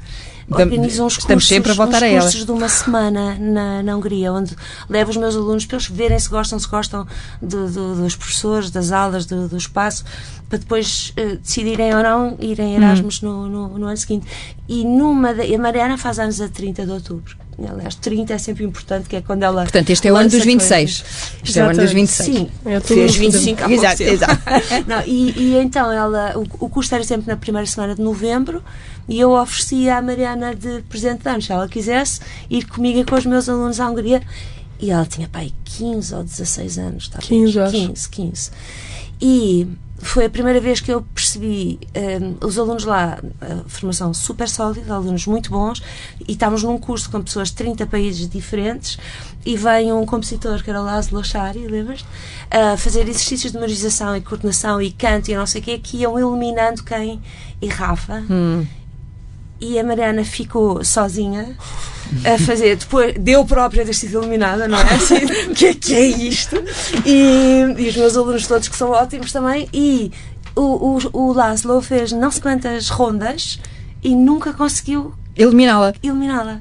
[0.50, 2.22] organizam uns Estamos cursos, sempre a voltar a ela.
[2.22, 4.56] cursos de uma semana na, na Hungria, onde
[4.88, 7.06] levo os meus alunos para eles verem se gostam, se gostam
[7.40, 10.04] de, de, dos professores, das aulas, do, do espaço,
[10.48, 13.26] para depois uh, decidirem ou não irem Erasmus hum.
[13.26, 14.26] no, no, no, ano seguinte.
[14.68, 17.36] E numa a Mariana faz anos a 30 de outubro.
[17.68, 19.62] Aliás, 30 é sempre importante, que é quando ela.
[19.62, 21.04] Portanto, este é o ano dos 26.
[21.44, 22.36] Este é o ano dos 26.
[22.36, 24.42] Sim, é fez 25 há Exato, exato.
[24.86, 28.62] Não, e, e, então ela, o, o curso era sempre na primeira semana de novembro
[29.08, 33.04] e eu oferecia à Mariana de presente de ano, se ela quisesse, ir comigo e
[33.04, 34.22] com os meus alunos à Hungria
[34.80, 37.28] E ela tinha, pai, 15 ou 16 anos, talvez.
[37.28, 37.72] 15, acho.
[37.72, 38.50] 15, 15.
[39.20, 39.68] E
[40.02, 43.18] foi a primeira vez que eu percebi um, os alunos lá,
[43.66, 45.82] formação super sólida, alunos muito bons,
[46.26, 48.98] e estávamos num curso com pessoas de 30 países diferentes,
[49.44, 52.04] e vem um compositor, que era o Laszlo Lachari, lembras?
[52.50, 55.98] A fazer exercícios de memorização e coordenação e canto e não sei o quê, que
[55.98, 57.20] iam eliminando quem
[57.60, 58.24] errava.
[58.30, 58.66] Hum.
[59.60, 61.56] E a Mariana ficou sozinha
[62.24, 64.94] a fazer, depois deu própria ter sido eliminada, não é?
[64.94, 66.56] Assim, o que é que é isto?
[67.04, 69.68] E, e os meus alunos todos que são ótimos também.
[69.72, 70.10] E
[70.56, 73.60] o, o, o Laszlo fez não sei quantas rondas
[74.02, 75.94] e nunca conseguiu Eliminá-la.
[76.02, 76.60] eliminá-la.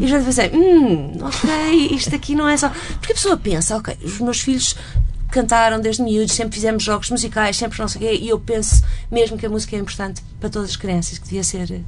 [0.00, 2.70] E já pensei, hum, ok, isto aqui não é só.
[2.70, 4.76] Porque a pessoa pensa, ok, os meus filhos
[5.30, 8.84] cantaram desde miúdos, sempre fizemos jogos musicais, sempre não sei o quê, e eu penso
[9.10, 11.82] mesmo que a música é importante para todas as crianças, que devia ser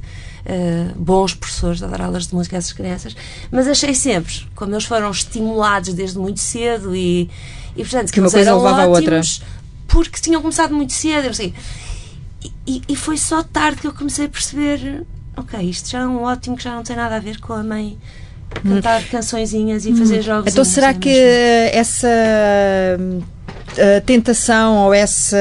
[0.47, 3.15] eh, bons professores a dar aulas de música a essas crianças,
[3.51, 7.29] mas achei sempre, como eles foram estimulados desde muito cedo e,
[7.75, 9.21] e portanto, Que uma coisa eram levava a outra.
[9.87, 11.53] Porque tinham começado muito cedo, sei.
[12.43, 15.05] E, e- e foi só tarde que eu comecei a perceber
[15.35, 17.61] ok, isto já é um ótimo que já não tem nada a ver com a
[17.63, 17.97] mãe
[18.63, 20.51] cantar cançõezinhas e fazer jogos.
[20.51, 21.09] Então será que
[21.73, 22.07] essa
[23.79, 25.37] a tentação ou essa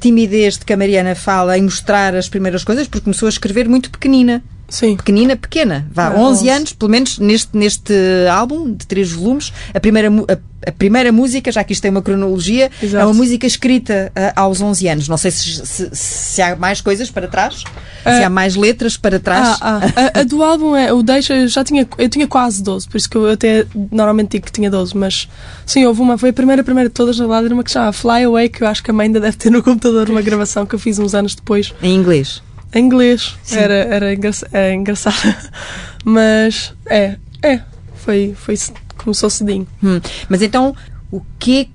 [0.00, 3.68] timidez de que a Mariana fala em mostrar as primeiras coisas, porque começou a escrever
[3.68, 4.42] muito pequenina.
[4.68, 4.96] Sim.
[4.96, 5.86] Pequenina, pequena.
[5.92, 6.48] Vá, Ah, 11 11.
[6.50, 7.92] anos, pelo menos neste, neste
[8.30, 9.52] álbum de três volumes.
[9.72, 13.06] A primeira, a, a primeira música, já que isto tem uma cronologia, é Exato.
[13.06, 15.08] uma música escrita ah, aos 11 anos.
[15.08, 17.64] Não sei se, se- se há mais coisas para trás, se
[18.04, 18.26] Ah.
[18.26, 19.58] há mais letras para trás.
[19.60, 20.10] Ah, ah.
[20.14, 23.08] A, a do álbum é o Deixa, já tinha, eu tinha quase 12, por isso
[23.10, 25.28] que eu até normalmente digo que tinha 12, mas
[25.66, 28.48] sim, houve uma, foi a primeira, primeira de todas na uma que chama Fly Away,
[28.48, 30.78] que eu acho que a mãe ainda deve ter no computador uma gravação que eu
[30.78, 32.42] fiz uns anos depois, Em inglês.
[32.74, 34.12] Em inglês, era, era
[34.52, 35.36] é engraçado,
[36.04, 37.60] mas é, é,
[37.94, 38.56] foi, foi,
[38.96, 39.66] começou cedinho.
[39.82, 40.00] Hum.
[40.28, 40.74] Mas então,
[41.10, 41.66] o que é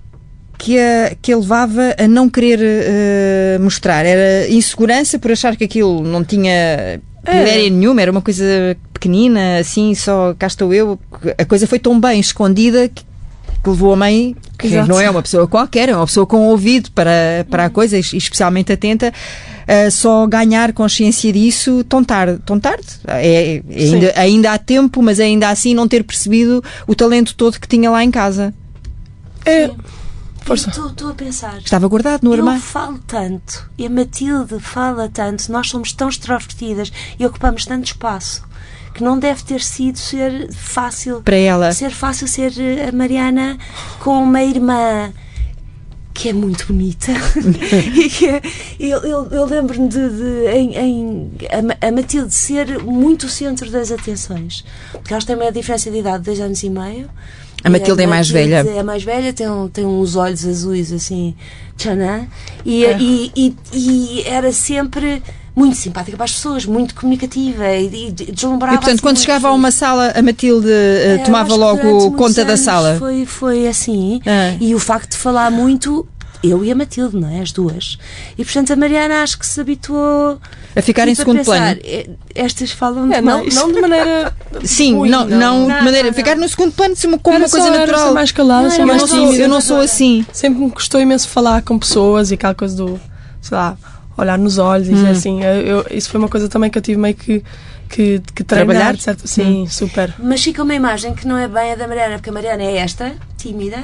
[0.57, 4.05] que a, que a levava a não querer eh, mostrar?
[4.05, 8.43] Era insegurança por achar que aquilo não tinha ideia nenhuma, era uma coisa
[8.93, 10.99] pequenina, assim, só cá estou eu.
[11.37, 13.03] A coisa foi tão bem escondida que,
[13.63, 14.87] que levou a mãe, que Exato.
[14.87, 17.99] não é uma pessoa qualquer, é uma pessoa com ouvido para, para a coisa, e
[17.99, 19.13] especialmente atenta,
[19.67, 22.39] a só ganhar consciência disso tão tarde.
[22.45, 22.87] Tão tarde.
[23.07, 27.59] É, é- ainda, ainda há tempo, mas ainda assim não ter percebido o talento todo
[27.59, 28.53] que tinha lá em casa.
[29.45, 29.69] É.
[30.51, 31.59] Estou a pensar.
[31.59, 32.61] Estava guardado no Eu armário.
[32.61, 38.48] falo tanto e a Matilde fala tanto, nós somos tão extrovertidas e ocupamos tanto espaço
[38.93, 41.21] que não deve ter sido ser fácil.
[41.21, 41.71] Para ela.
[41.71, 43.57] ser fácil ser eh, a Mariana
[43.99, 45.11] com uma irmã
[46.13, 47.11] que é muito bonita.
[47.95, 48.41] E que é,
[48.79, 51.31] eu, eu, eu lembro-me de, de- em, em-
[51.81, 54.65] a, a Matilde ser muito o centro das atenções.
[54.91, 57.09] Porque elas têm uma diferença de idade de dois anos e meio.
[57.63, 58.69] A Matilde é mais Matilde velha.
[58.79, 61.35] é mais velha tem, tem uns olhos azuis assim
[61.77, 62.25] tchanã.
[62.65, 65.21] E, e, e, e era sempre
[65.59, 69.47] muito simpática para as pessoas, muito comunicativa e, e deslumbrava E portanto, assim quando chegava
[69.47, 69.59] a pessoas.
[69.59, 72.95] uma sala, a Matilde eu tomava logo conta da sala.
[72.97, 74.21] Foi, foi assim.
[74.25, 74.55] Ah.
[74.59, 76.07] E o facto de falar muito,
[76.41, 77.41] eu e a Matilde, não é?
[77.41, 77.97] As duas.
[78.37, 80.39] E portanto a Mariana acho que se habituou.
[80.75, 81.81] A ficar em tipo, a segundo pensar, plano.
[81.83, 84.33] eh, Estas falam É, não, não de maneira.
[84.63, 86.07] Sim, ruim, não, não, de Não, maneira.
[86.07, 86.43] não, ficar não.
[86.43, 88.07] no segundo plano como Era uma coisa só- era natural.
[88.07, 89.43] ser mais calada, Não, era mais tímida.
[89.43, 90.25] eu não sou assim.
[90.31, 92.99] sempre me custou imenso falar com pessoas e aquela coisa do,
[93.41, 93.75] sei lá,
[94.19, 94.95] olhar nos olhos e Hum.
[94.95, 95.43] dizer assim.
[95.43, 97.43] Eu, eu- isso foi uma coisa também que eu tive meio que,
[97.89, 98.95] que, que treinar, Trabalhar?
[98.95, 99.27] de certo?
[99.27, 100.13] Sim, super.
[100.19, 102.77] Mas fica uma imagem que não é bem a da Mariana, porque a Mariana é
[102.77, 103.77] esta, tímida,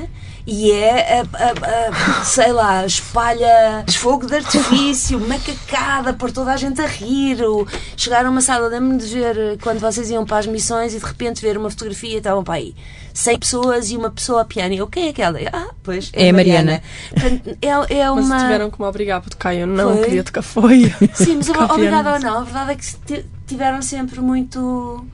[0.48, 6.58] e é, a, a- a- sei lá, espalha fogo de artifício, macacada, por toda a
[6.58, 7.42] gente a rir.
[7.44, 11.00] Ou chegar a uma sala, lembro-me de ver quando vocês iam para as missões e
[11.00, 12.76] de repente ver uma fotografia e estavam para aí
[13.14, 14.74] 100 pessoas e uma pessoa a piano.
[14.74, 15.40] E eu, quem é aquela?
[15.52, 16.84] Ah, pois, É a Mariana.
[17.10, 18.40] Portanto, é, é Mas uma.
[18.40, 19.56] tiveram que me obrigar para tocar.
[19.56, 20.04] Eu não Foi?
[20.04, 20.42] queria tocar.
[20.44, 20.94] Foi.
[21.14, 25.06] Sim, mas obrigada ou não, a verdade é que ti- tiveram sempre muito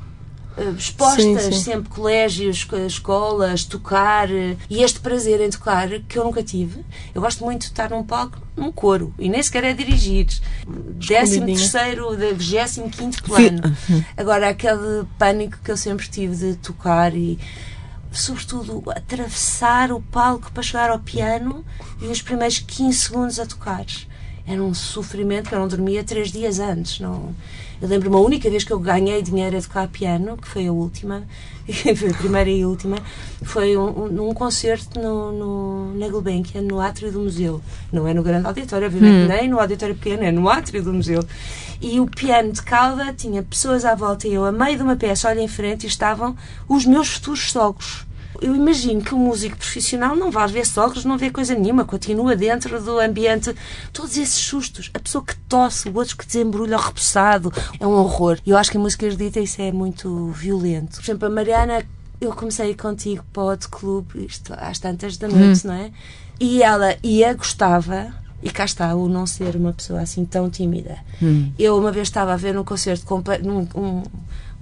[0.77, 1.59] expostas, Sim, sim.
[1.63, 6.83] sempre colégios, co- escolas, tocar eh, e este prazer em tocar que eu nunca tive.
[7.15, 10.27] Eu gosto muito de estar num palco, num coro e nem sequer é dirigir.
[10.67, 11.57] Décimo Escondidinha.
[11.57, 13.61] terceiro, de vigésimo quinto plano.
[14.17, 17.39] Agora aquele pânico que eu sempre tive de tocar e
[18.11, 21.63] sobretudo atravessar o palco para chegar ao piano
[22.01, 23.85] e os primeiros 15 segundos a tocar.
[24.45, 26.99] Era um sofrimento que eu não dormia três dias antes.
[26.99, 27.34] Não...
[27.82, 30.71] Eu lembro-me a única vez que eu ganhei dinheiro a tocar piano, que foi a
[30.71, 31.23] última,
[31.97, 32.97] foi a primeira e última,
[33.41, 37.60] foi um, um, num concerto no, no, na Gulbenkian, no átrio do museu.
[37.91, 41.23] Não é no grande auditório, obviamente, nem no auditório pequeno, é no átrio do museu.
[41.82, 44.95] E o piano de cauda tinha pessoas à volta e eu, a meio de uma
[44.95, 46.38] peça, olho em frente, e estavam
[46.69, 48.06] os meus futuros sogros.
[48.41, 52.36] Eu imagino que o músico profissional não vai ver sogros, não vê coisa nenhuma, continua
[52.36, 53.56] dentro do ambiente.
[53.93, 57.91] Todos esses sustos, a pessoa que tosse, o outro que desembrulha o repousado, é um
[57.91, 58.39] horror.
[58.45, 60.95] Eu acho que a música erudita isso é muito violento.
[60.95, 61.86] Por exemplo, a Mariana,
[62.19, 65.69] eu comecei contigo para o outro clube, isto às tantas da noite, hum.
[65.69, 65.91] não é?
[66.39, 70.97] E ela ia, gostava, e cá está o não ser uma pessoa assim tão tímida.
[71.21, 71.51] Hum.
[71.60, 73.06] Eu uma vez estava a ver um concerto,
[73.43, 74.04] num, um,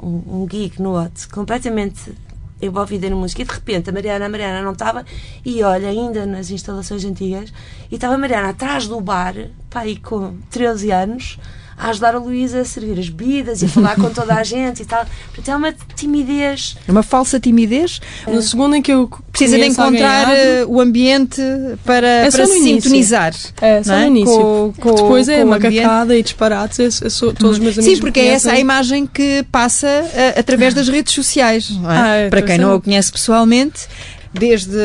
[0.03, 2.13] um, um gig no outro, completamente
[2.61, 5.05] envolvida na música e de repente a Mariana, a Mariana não estava
[5.45, 7.53] e olha ainda nas instalações antigas
[7.91, 9.35] e estava a Mariana atrás do bar,
[9.69, 11.39] pá, aí com 13 anos
[11.79, 14.83] a ajudar a Luísa a servir as bebidas e a falar com toda a gente
[14.83, 15.05] e tal.
[15.27, 16.75] Portanto, é uma timidez.
[16.85, 18.01] É uma falsa timidez.
[18.27, 21.41] No segundo em que eu precisa de encontrar eh, o ambiente
[21.85, 23.33] para, é para se sintonizar.
[23.61, 24.01] É, só é?
[24.01, 24.35] no início.
[24.35, 26.79] Com, com, Depois é macacada e disparates.
[26.79, 29.87] Eu, eu sou, todos os meus amigos Sim, porque é essa a imagem que passa
[29.87, 31.71] uh, através das redes sociais.
[31.71, 31.87] É?
[31.87, 33.87] Ah, é, para quem não a conhece pessoalmente,
[34.33, 34.77] desde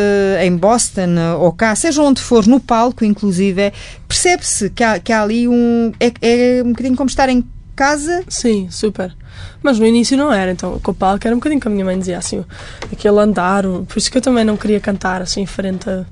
[0.42, 3.72] em Boston ou cá, seja onde for, no palco, inclusive,
[4.08, 5.92] percebe-se que há, que há ali um.
[6.00, 7.44] É, é um bocadinho como estar em
[7.76, 8.24] casa.
[8.28, 9.14] Sim, super.
[9.62, 11.84] Mas no início não era, então com o palco era um bocadinho que a minha
[11.84, 12.44] mãe dizia assim,
[12.92, 16.04] aquele andar, por isso que eu também não queria cantar assim em frente a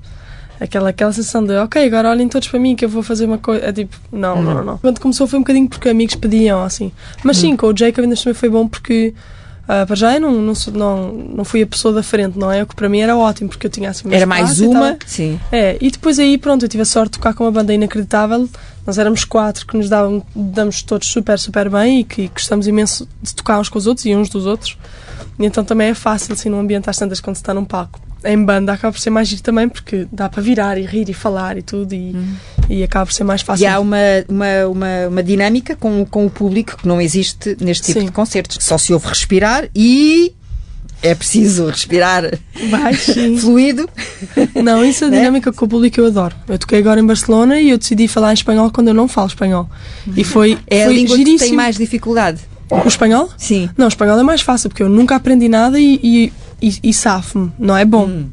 [0.62, 3.38] aquela, aquela sensação de ok, agora olhem todos para mim que eu vou fazer uma
[3.38, 3.66] coisa.
[3.66, 4.64] É tipo, não, não, não.
[4.64, 4.78] não.
[4.78, 6.92] Quando começou foi um bocadinho porque amigos pediam assim.
[7.24, 9.14] Mas sim, com o Jacob ainda também foi bom porque
[9.72, 12.62] Uh, para já eu não, não, não, não fui a pessoa da frente, não é?
[12.62, 15.40] O que para mim era ótimo, porque eu tinha assim Era mais uma, sim.
[15.50, 18.46] É, e depois aí, pronto, eu tive a sorte de tocar com uma banda inacreditável.
[18.86, 23.08] Nós éramos quatro que nos davam, damos todos super, super bem e que gostamos imenso
[23.22, 24.76] de tocar uns com os outros e uns dos outros.
[25.38, 27.98] E então também é fácil, assim, num ambiente às tantas quando se está num palco
[28.24, 31.14] em banda acaba por ser mais giro também porque dá para virar e rir e
[31.14, 32.34] falar e tudo e, hum.
[32.68, 33.64] e acaba por ser mais fácil.
[33.64, 33.96] E há uma,
[34.28, 38.06] uma, uma, uma, dinâmica com, com o público que não existe neste tipo Sim.
[38.06, 38.58] de concertos.
[38.60, 40.34] Só se ouve respirar e
[41.02, 42.38] é preciso respirar
[42.70, 43.06] mais
[43.40, 43.88] fluido.
[44.54, 45.18] Não, isso é a né?
[45.18, 46.34] dinâmica com o público eu adoro.
[46.48, 49.26] Eu toquei agora em Barcelona e eu decidi falar em espanhol quando eu não falo
[49.26, 49.68] espanhol.
[50.16, 51.38] E foi É foi a língua giríssimo.
[51.38, 52.40] que tem mais dificuldade.
[52.70, 53.28] O espanhol?
[53.36, 53.68] Sim.
[53.76, 56.94] Não, o espanhol é mais fácil porque eu nunca aprendi nada e, e e, e
[56.94, 57.52] safo-me.
[57.58, 58.30] Não é bom, hum.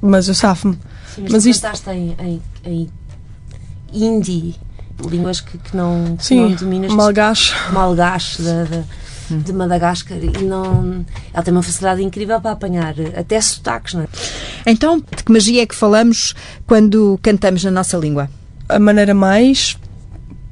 [0.00, 0.78] mas eu safo-me.
[1.18, 1.66] mas, mas isto...
[1.90, 2.90] em, em, em
[3.92, 4.54] hindi,
[5.08, 6.92] línguas que, que não, que Sim, não dominas.
[6.92, 7.54] Malgache.
[7.72, 8.84] Malgache de, de,
[9.34, 9.38] hum.
[9.40, 10.18] de, Madagascar.
[10.18, 14.08] E não, ela tem uma facilidade incrível para apanhar até sotaques, não é?
[14.66, 16.34] Então, de que magia é que falamos
[16.66, 18.30] quando cantamos na nossa língua?
[18.68, 19.76] A maneira mais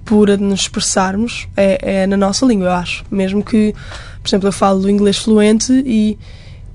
[0.04, 3.04] pura de nos expressarmos é, é na nossa língua, eu acho.
[3.10, 3.74] Mesmo que,
[4.22, 6.18] por exemplo, eu falo inglês fluente e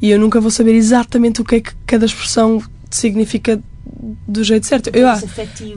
[0.03, 2.61] e eu nunca vou saber exatamente o que é que cada expressão
[2.91, 3.57] significa
[4.27, 4.89] do jeito certo.
[4.93, 5.25] Eu, acho.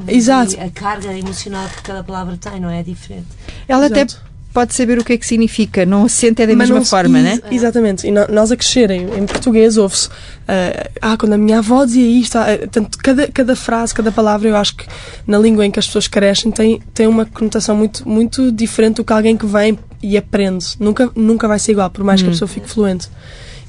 [0.09, 0.57] Exato.
[0.61, 2.81] a carga emocional que cada palavra tem, não é?
[2.81, 3.29] é diferente.
[3.69, 4.01] Ela Exato.
[4.01, 6.85] até pode saber o que é que significa, não se sente é da Mas mesma
[6.85, 7.39] forma, né?
[7.53, 8.05] Exatamente.
[8.05, 10.09] E nós a crescerem em português ouve-se.
[10.09, 14.49] Uh, ah, quando a minha avó dizia isto, ah, tanto, cada, cada frase, cada palavra,
[14.49, 14.87] eu acho que
[15.25, 19.05] na língua em que as pessoas crescem tem, tem uma conotação muito, muito diferente do
[19.05, 20.67] que alguém que vem e aprende.
[20.81, 22.25] Nunca, nunca vai ser igual, por mais hum.
[22.25, 22.33] que a hum.
[22.33, 23.09] pessoa fique fluente.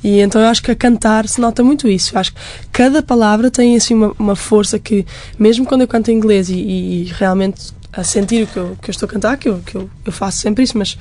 [0.03, 2.15] E então eu acho que a cantar se nota muito isso.
[2.15, 2.39] Eu acho que
[2.71, 5.05] cada palavra tem assim uma, uma força que,
[5.37, 8.89] mesmo quando eu canto em inglês e, e, realmente a sentir o que eu, que
[8.89, 10.97] eu estou a cantar, que, eu, que eu, eu faço sempre isso, mas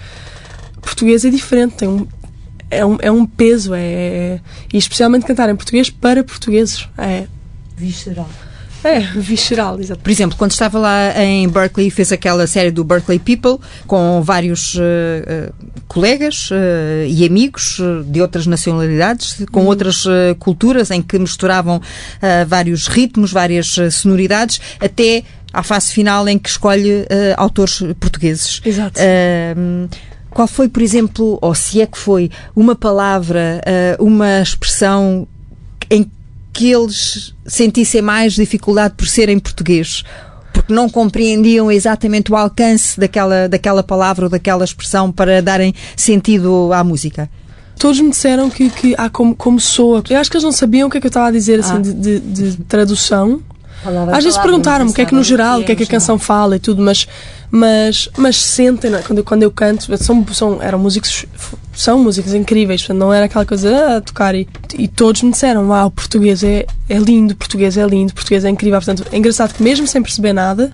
[0.81, 2.07] português é diferente, tem um,
[2.71, 4.41] é, um, é um peso, é, é,
[4.73, 6.89] e especialmente cantar em português para portugueses.
[6.97, 7.27] É
[7.77, 8.29] visceral.
[8.85, 10.01] É, visceral, exato.
[10.01, 14.75] Por exemplo, quando estava lá em Berkeley, fez aquela série do Berkeley People com vários
[14.75, 15.55] uh, uh,
[15.89, 16.55] colegas uh,
[17.09, 19.67] e amigos de outras nacionalidades, com uhum.
[19.67, 20.05] outras
[20.39, 21.81] culturas, em que misturavam
[22.47, 28.61] vários ritmos, várias sonoridades, até à fase final em que escolhe autores portugueses.
[28.65, 29.01] Exato.
[30.31, 33.61] qual foi, por exemplo, ou se é que foi, uma palavra,
[33.99, 35.27] uma expressão
[35.91, 36.11] em
[36.57, 40.03] que eles sentissem mais dificuldade por serem português?
[40.55, 46.73] Porque não compreendiam exatamente o alcance daquela, daquela palavra ou daquela expressão para darem sentido
[46.73, 47.29] à música?
[47.79, 50.03] Todos me disseram que, que ah, como, como soa.
[50.09, 51.75] Eu acho que eles não sabiam o que é que eu estava a dizer assim,
[51.75, 51.79] ah.
[51.79, 53.42] de, de, de tradução
[53.83, 55.87] Palavra, Às vezes perguntaram-me o que é que no geral, o que é que a
[55.87, 57.07] canção fala e tudo, mas,
[57.51, 59.03] mas, mas sentem, é?
[59.03, 61.27] quando, eu, quando eu canto, são, são, eram músicos,
[61.73, 65.69] são músicas incríveis, portanto, não era aquela coisa a tocar e, e todos me disseram,
[65.69, 69.63] uau, português é, é lindo, português é lindo, português é incrível, portanto, é engraçado que
[69.63, 70.73] mesmo sem perceber nada,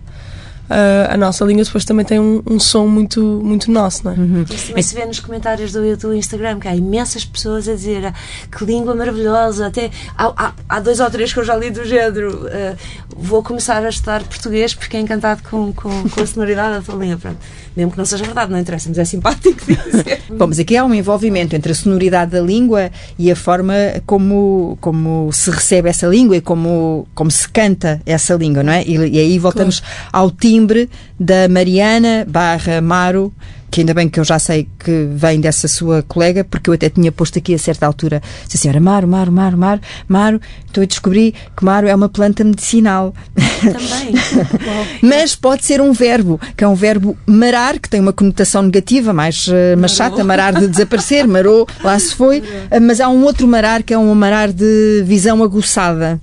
[1.11, 4.17] a nossa língua depois também tem um, um som muito, muito nosso, não é?
[4.17, 4.45] Uhum.
[4.49, 8.07] Isso também se vê nos comentários do, do Instagram, que há imensas pessoas a dizer
[8.07, 8.15] ah,
[8.51, 11.85] que língua maravilhosa, até há, há, há, dois ou três que eu já li do
[11.85, 12.47] género.
[12.47, 12.77] Uh,
[13.17, 17.03] vou começar a estudar português porque é encantado com, com, com a sonoridade da tua
[17.03, 17.19] língua.
[17.19, 17.39] Pronto.
[17.77, 20.23] Mesmo que não seja verdade, não interessa, mas é simpático dizer.
[20.31, 24.77] Bom, mas aqui há um envolvimento entre a sonoridade da língua e a forma como,
[24.81, 28.83] como se recebe essa língua e como, como se canta essa língua, não é?
[28.85, 30.09] E, e aí voltamos claro.
[30.13, 33.33] ao timbre da Mariana barra Maro
[33.73, 36.91] que ainda bem que eu já sei que vem dessa sua colega, porque eu até
[36.91, 40.87] tinha posto aqui a certa altura, disse assim, Maro, Maro, Maro, Maro, Maro, então eu
[40.87, 43.15] descobri que Maro é uma planta medicinal.
[43.35, 44.15] Também.
[45.01, 49.15] Mas pode ser um verbo, que é um verbo marar, que tem uma conotação negativa,
[49.15, 53.49] mais, uh, chata, marar de desaparecer, marou, lá se foi, uh, mas há um outro
[53.49, 56.21] marar que é um marar de visão aguçada.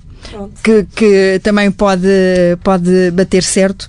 [0.62, 2.06] Que, que também pode,
[2.62, 3.88] pode bater certo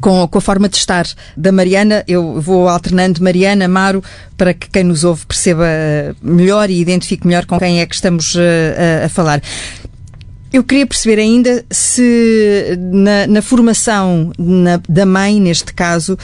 [0.00, 2.04] com, com a forma de estar da Mariana.
[2.06, 4.02] Eu vou alternando Mariana, Maro,
[4.36, 5.66] para que quem nos ouve perceba
[6.22, 9.42] melhor e identifique melhor com quem é que estamos eh, a, a falar.
[10.52, 16.18] Eu queria perceber ainda se na, na formação na, da mãe, neste caso,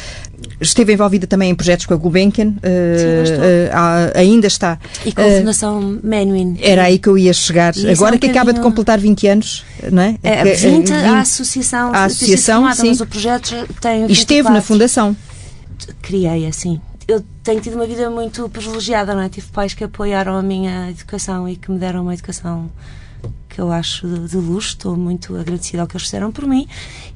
[0.60, 2.48] esteve envolvida também em projetos com a Gulbenkian.
[2.48, 4.78] Uh, uh, ainda está.
[5.04, 6.58] E com a uh, Fundação Menuhin.
[6.60, 7.74] Era aí que eu ia chegar.
[7.90, 10.18] Agora é um que acaba de completar 20 anos, não é?
[10.22, 11.94] é 20, 20 a associação.
[11.94, 12.88] A associação, formada, sim.
[12.88, 14.12] Mas o projeto tem 24.
[14.12, 15.16] Esteve na Fundação.
[16.02, 19.28] Criei assim eu tenho tido uma vida muito privilegiada, não é?
[19.28, 22.68] Tive pais que apoiaram a minha educação e que me deram uma educação
[23.56, 26.68] que eu acho de, de luxo, estou muito agradecida ao que eles fizeram por mim.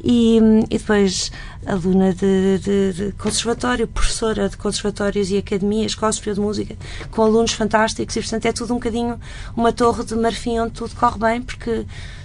[0.03, 0.39] E,
[0.71, 1.31] e depois,
[1.67, 6.75] aluna de, de, de, conservatório, professora de conservatórios e academias, Escola de Música,
[7.11, 9.21] com alunos fantásticos, e portanto é tudo um bocadinho
[9.55, 11.85] uma torre de marfim onde tudo corre bem, porque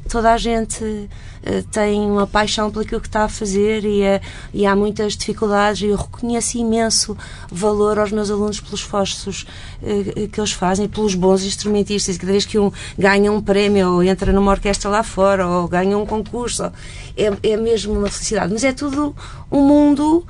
[0.09, 4.21] toda a gente uh, tem uma paixão pelo que está a fazer e, uh,
[4.53, 7.17] e, há muitas dificuldades e eu reconheço imenso
[7.51, 9.45] valor aos meus alunos pelos esforços
[9.81, 12.17] uh, que eles fazem, pelos bons instrumentistas.
[12.17, 15.97] Cada vez que um ganha um prémio ou entra numa orquestra lá fora ou ganha
[15.97, 16.71] um concurso,
[17.17, 18.53] é, é mesmo uma felicidade.
[18.53, 19.15] Mas é tudo
[19.51, 20.25] um mundo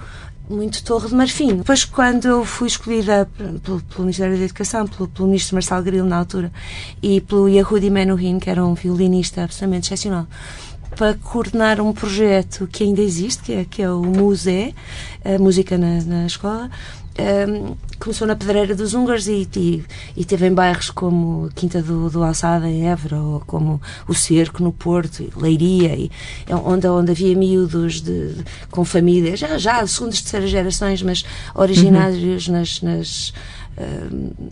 [0.50, 1.58] muito Torre de Marfim.
[1.58, 3.30] Depois, quando eu fui escolhida
[3.64, 6.52] pelo, pelo Ministério da Educação, pelo, pelo, ministro Marcelo Grilo na altura,
[7.02, 10.28] e pelo Yehudi Menuhin, que era um violinista absolutamente excepcional,
[10.96, 14.74] para coordenar um projeto que ainda existe, que é, que é o Museu,
[15.24, 16.70] a música na, na escola,
[17.18, 19.84] um, começou na Pedreira dos Húngaros e, e,
[20.16, 24.64] e, teve em bairros como Quinta do, do Alçada, em Évora, ou como o Cerco,
[24.64, 26.12] no Porto, e Leiria, e,
[26.48, 31.24] é onde, onde havia miúdos de, de, com famílias, já, já segundas, terceiras gerações, mas
[31.54, 32.54] originários uhum.
[32.54, 33.34] nas, nas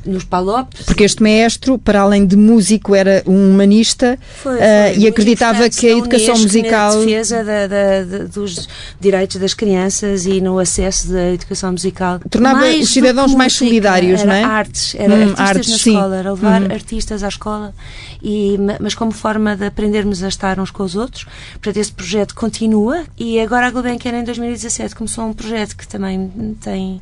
[0.05, 0.85] nos Palopes.
[0.85, 5.69] Porque este maestro, para além de músico, era um humanista foi, foi, uh, e acreditava
[5.69, 6.93] que a educação Unesco musical.
[6.93, 8.67] Na defesa da, da, da, dos
[8.99, 12.19] direitos das crianças e no acesso da educação musical.
[12.29, 14.43] Tornava mais os cidadãos mais solidários, era não é?
[14.43, 15.93] Artes, era hum, artistas artes, na sim.
[15.93, 16.71] escola, era levar uhum.
[16.71, 17.73] artistas à escola,
[18.21, 21.25] e, mas como forma de aprendermos a estar uns com os outros.
[21.53, 26.29] Portanto, esse projeto continua e agora a Gulbenkian em 2017 começou um projeto que também
[26.61, 27.01] tem.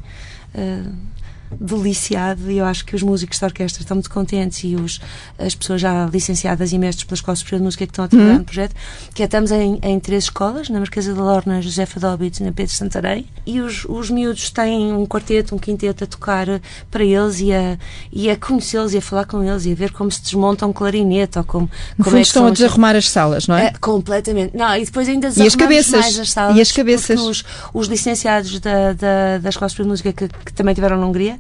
[0.54, 1.12] Uh,
[1.60, 5.00] deliciado e eu acho que os músicos da orquestra estão muito contentes e os,
[5.38, 8.34] as pessoas já licenciadas e mestres pela Escola Superior de Música que estão a trabalhar
[8.34, 8.40] uhum.
[8.40, 8.76] no projeto,
[9.14, 12.52] que é, estamos em, em três escolas, na Marquesa da Lorna, José Fadóbitos e na
[12.52, 16.48] Pedro Santarém, e os, os miúdos têm um quarteto, um quinteto a tocar
[16.90, 17.78] para eles e a,
[18.12, 20.74] e a conhecê-los e a falar com eles e a ver como se desmonta um
[20.74, 23.68] clarinete ou como, no como fundo é estão a desarrumar as salas, não é?
[23.68, 23.74] é?
[23.80, 24.56] completamente.
[24.56, 26.58] Não, e depois ainda e as cabeças, mais as salas.
[26.58, 27.20] E as cabeças.
[27.20, 31.06] Os, os licenciados da, da, da Escola Superior de Música que, que também tiveram na
[31.06, 31.40] Hungria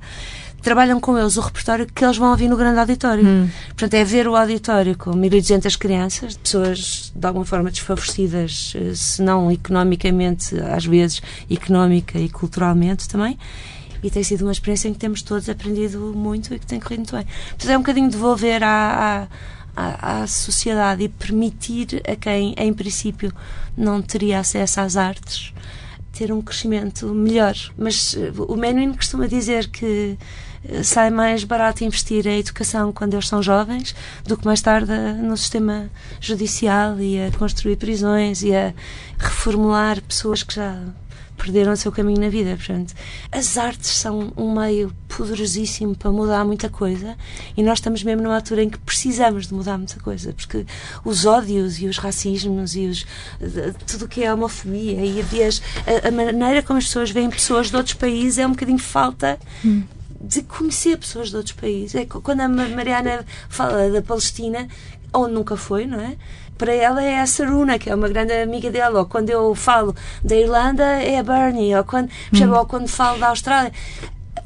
[0.62, 3.26] trabalham com eles o repertório que eles vão ouvir no grande auditório.
[3.26, 3.50] Hum.
[3.70, 9.22] Portanto, é ver o auditório com 1.200 crianças, pessoas de alguma forma desfavorecidas, eh, se
[9.22, 13.38] não economicamente, às vezes económica e culturalmente também.
[14.04, 17.00] E tem sido uma experiência em que temos todos aprendido muito e que tem corrido
[17.00, 17.26] muito bem.
[17.50, 19.28] Portanto, é um bocadinho devolver à,
[19.76, 23.32] à, à sociedade e permitir a quem, em princípio,
[23.78, 25.54] não teria acesso às artes
[26.12, 27.56] ter um crescimento melhor.
[27.78, 30.17] Mas eh, o Menuhin costuma dizer que
[30.67, 33.95] eh, sai mais barato investir em educação quando eles são jovens
[34.26, 38.74] do que mais tarde no sistema judicial e a construir prisões e a
[39.17, 40.78] reformular pessoas que já
[41.41, 42.56] perderam o seu caminho na vida.
[42.56, 42.93] Portanto,
[43.32, 47.17] as artes são um meio poderosíssimo para mudar muita coisa
[47.58, 50.65] e nós estamos mesmo numa altura em que precisamos de mudar muita coisa, porque
[51.04, 53.06] os ódios e os racismos e os,
[53.88, 57.75] tudo o que é homofobia e a, a, maneira como as pessoas veem pessoas de
[57.75, 59.39] outros países é um bocadinho falta.
[59.65, 59.84] Hum
[60.23, 61.95] de conhecer pessoas de outros países.
[61.95, 64.68] É, quando a Mariana fala da Palestina,
[65.13, 66.16] onde nunca foi, não é?
[66.62, 69.95] Para ela é a Saruna, que é uma grande amiga dela, ou quando eu falo
[70.24, 73.72] da Irlanda é a Bernie, ou quando, percebe, ou quando falo da Austrália.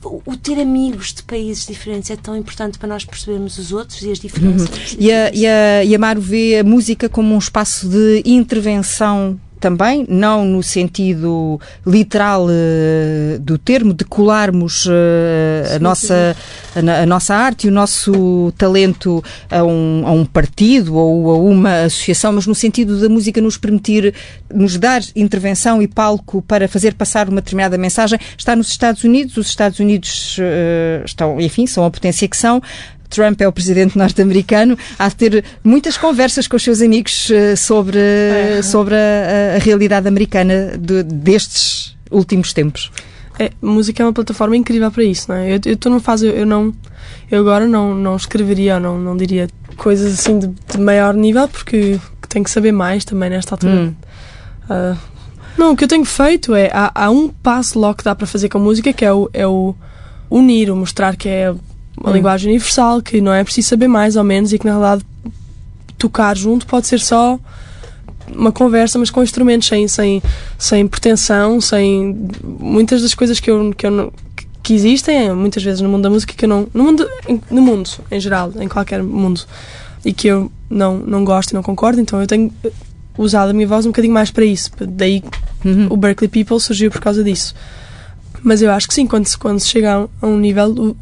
[0.02, 4.12] O, ter amigos de países diferentes é tão importante para nós percebermos os outros e
[4.12, 4.96] as diferenças.
[4.98, 9.38] E a, e, a, e a Maro vê a música como um espaço de intervenção
[9.66, 16.38] também, não no sentido literal uh, do termo, de colarmos uh, a, nossa,
[16.76, 21.82] a, nossa arte e o nosso talento a um, a um partido ou a uma
[21.86, 24.14] associação, mas no sentido da música nos permitir,
[24.54, 28.20] nos dar intervenção e palco para fazer passar uma determinada mensagem.
[28.38, 32.62] Está nos Estados Unidos, os Estados Unidos uh, estão, enfim, são a potência que são.
[33.10, 37.56] Trump é o presidente norte-americano, há de ter muitas conversas com os seus amigos uh,
[37.58, 38.00] sobre,
[38.64, 42.92] sobre a, a, realidade americana de, destes últimos tempos.
[43.38, 45.54] É, música é uma plataforma incrível para isso, não é?
[45.54, 46.74] Eu estou numa fase, eu, eu, não,
[47.30, 51.48] eu agora não, não escreveria ou não, não diria coisas assim de, de maior nível
[51.48, 52.00] porque
[52.30, 53.74] tenho que saber mais também nesta altura.
[53.74, 53.96] Hum.
[54.70, 54.98] Uh,
[55.58, 58.28] não, o que eu tenho feito é há, há, um passo logo que dá para
[58.28, 59.74] fazer com a música que é o, é o
[60.30, 61.54] unir, o mostrar que é
[62.06, 62.16] uma hum.
[62.16, 65.06] linguagem universal, que não é preciso saber mais ou menos e que na realidade
[65.98, 67.40] tocar junto pode ser só
[68.34, 70.22] uma conversa, mas com instrumentos sem, sem,
[70.58, 74.14] sem pretensão, sem muitas das coisas que eu, que eu não,
[74.62, 77.08] que existem muitas vezes no mundo da música que eu não no mundo
[77.52, 79.42] no mundo em geral em qualquer mundo
[80.04, 82.52] e que eu não não gosto e não concordo então eu tenho
[83.16, 85.24] usado a minha voz um bocadinho mais para isso daí
[85.64, 85.86] uhum.
[85.92, 87.54] o Berkeley People surgiu por causa disso
[88.42, 90.98] mas eu acho que sim quando se, quando se chega a um, a um nível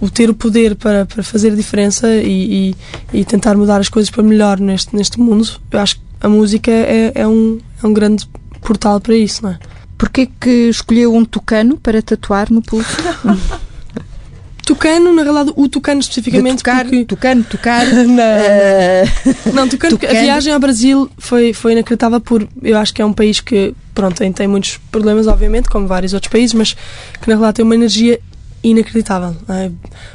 [0.00, 2.70] o ter o poder para, para fazer a diferença e,
[3.12, 6.28] e, e, tentar mudar as coisas para melhor neste, neste mundo, eu acho que a
[6.28, 8.28] música é, é, um, é um grande
[8.60, 9.58] portal para isso, não é?
[9.96, 12.96] Porquê que escolheu um tucano para tatuar no pulso?
[14.64, 16.56] Tucano, na realidade, o Tucano especificamente.
[16.56, 17.04] De tocar, porque...
[17.04, 17.84] Tucano, tocar.
[17.92, 22.48] não, não tucano, tucano, a viagem ao Brasil foi, foi inacreditável por.
[22.62, 26.14] Eu acho que é um país que, pronto, tem, tem muitos problemas, obviamente, como vários
[26.14, 28.18] outros países, mas que na realidade tem uma energia
[28.64, 29.36] inacreditável.
[29.48, 29.70] É?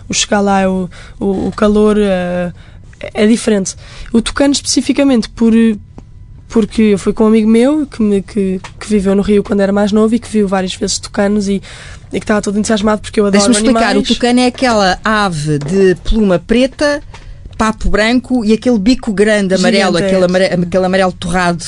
[0.08, 0.90] O chegar lá, o,
[1.20, 2.52] o, o calor é,
[3.14, 3.76] é diferente.
[4.12, 5.54] O Tucano especificamente por
[6.50, 9.60] porque eu fui com um amigo meu que, me, que, que, viveu no Rio quando
[9.62, 11.62] era mais novo e que viu várias vezes tucanos e,
[12.12, 15.60] e que estava todo entusiasmado porque eu adoro Deixa-me explicar, o tucano é aquela ave
[15.60, 17.04] de pluma preta,
[17.56, 21.64] papo branco e aquele bico grande amarelo, aquele, amarelo, aquele amarelo torrado.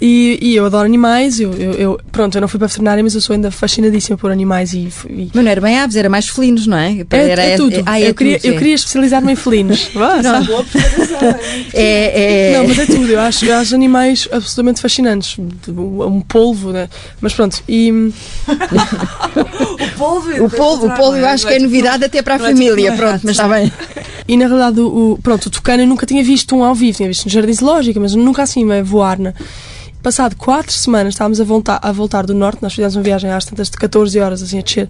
[0.00, 3.04] E, e, eu adoro animais, eu, eu, eu, pronto, eu não fui para a veterinária,
[3.04, 4.88] mas eu sou ainda fascinadíssima por animais e.
[5.08, 5.30] e...
[5.32, 7.06] Mas não era bem aves, era mais felinos, não é?
[7.08, 7.76] é era, é, tudo.
[7.76, 9.90] É, ah, é eu, queria, eu queria especializar-me em felinos.
[9.94, 10.64] não, boa
[11.72, 12.58] é, é...
[12.58, 15.36] Não, mas é tudo, eu acho, eu acho animais absolutamente fascinantes.
[15.68, 16.88] Um polvo, né?
[17.20, 17.92] Mas pronto, e.
[17.92, 18.12] o
[19.96, 23.20] polvo, o polvo, o polvo eu acho que é novidade até para a família, pronto,
[23.22, 23.70] mas está bem.
[24.28, 27.08] E na realidade, o, pronto, o tucano eu nunca tinha visto um ao vivo, tinha
[27.08, 29.34] visto no Jardim Zoológico, mas nunca assim voar, né?
[30.02, 33.44] Passado quatro semanas estávamos a voltar, a voltar do norte, nós fizemos uma viagem às
[33.44, 34.88] tantas de 14 horas assim a descer,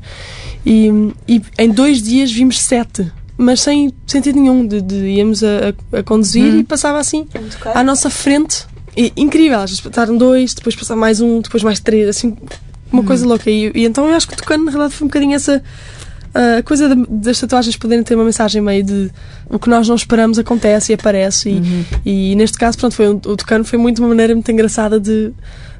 [0.65, 0.91] e,
[1.29, 4.67] e em dois dias vimos sete mas sem sentido nenhum.
[4.67, 6.61] De, de íamos a, a, conduzir hum.
[6.61, 7.27] e passava assim
[7.75, 8.67] à nossa frente.
[8.97, 12.37] E, incrível, às vezes passaram dois, depois passava mais um, depois mais três, assim,
[12.93, 13.05] uma hum.
[13.05, 13.51] coisa louca.
[13.51, 15.63] E, e, então eu acho que tocando, na realidade, foi um bocadinho essa
[16.35, 19.11] a coisa de, das tatuagens poderem ter uma mensagem meio de
[19.49, 21.51] o que nós não esperamos acontece e aparece.
[21.51, 21.85] E, uhum.
[22.05, 25.33] e, neste caso, pronto, foi, o Tucano foi muito uma maneira muito engraçada de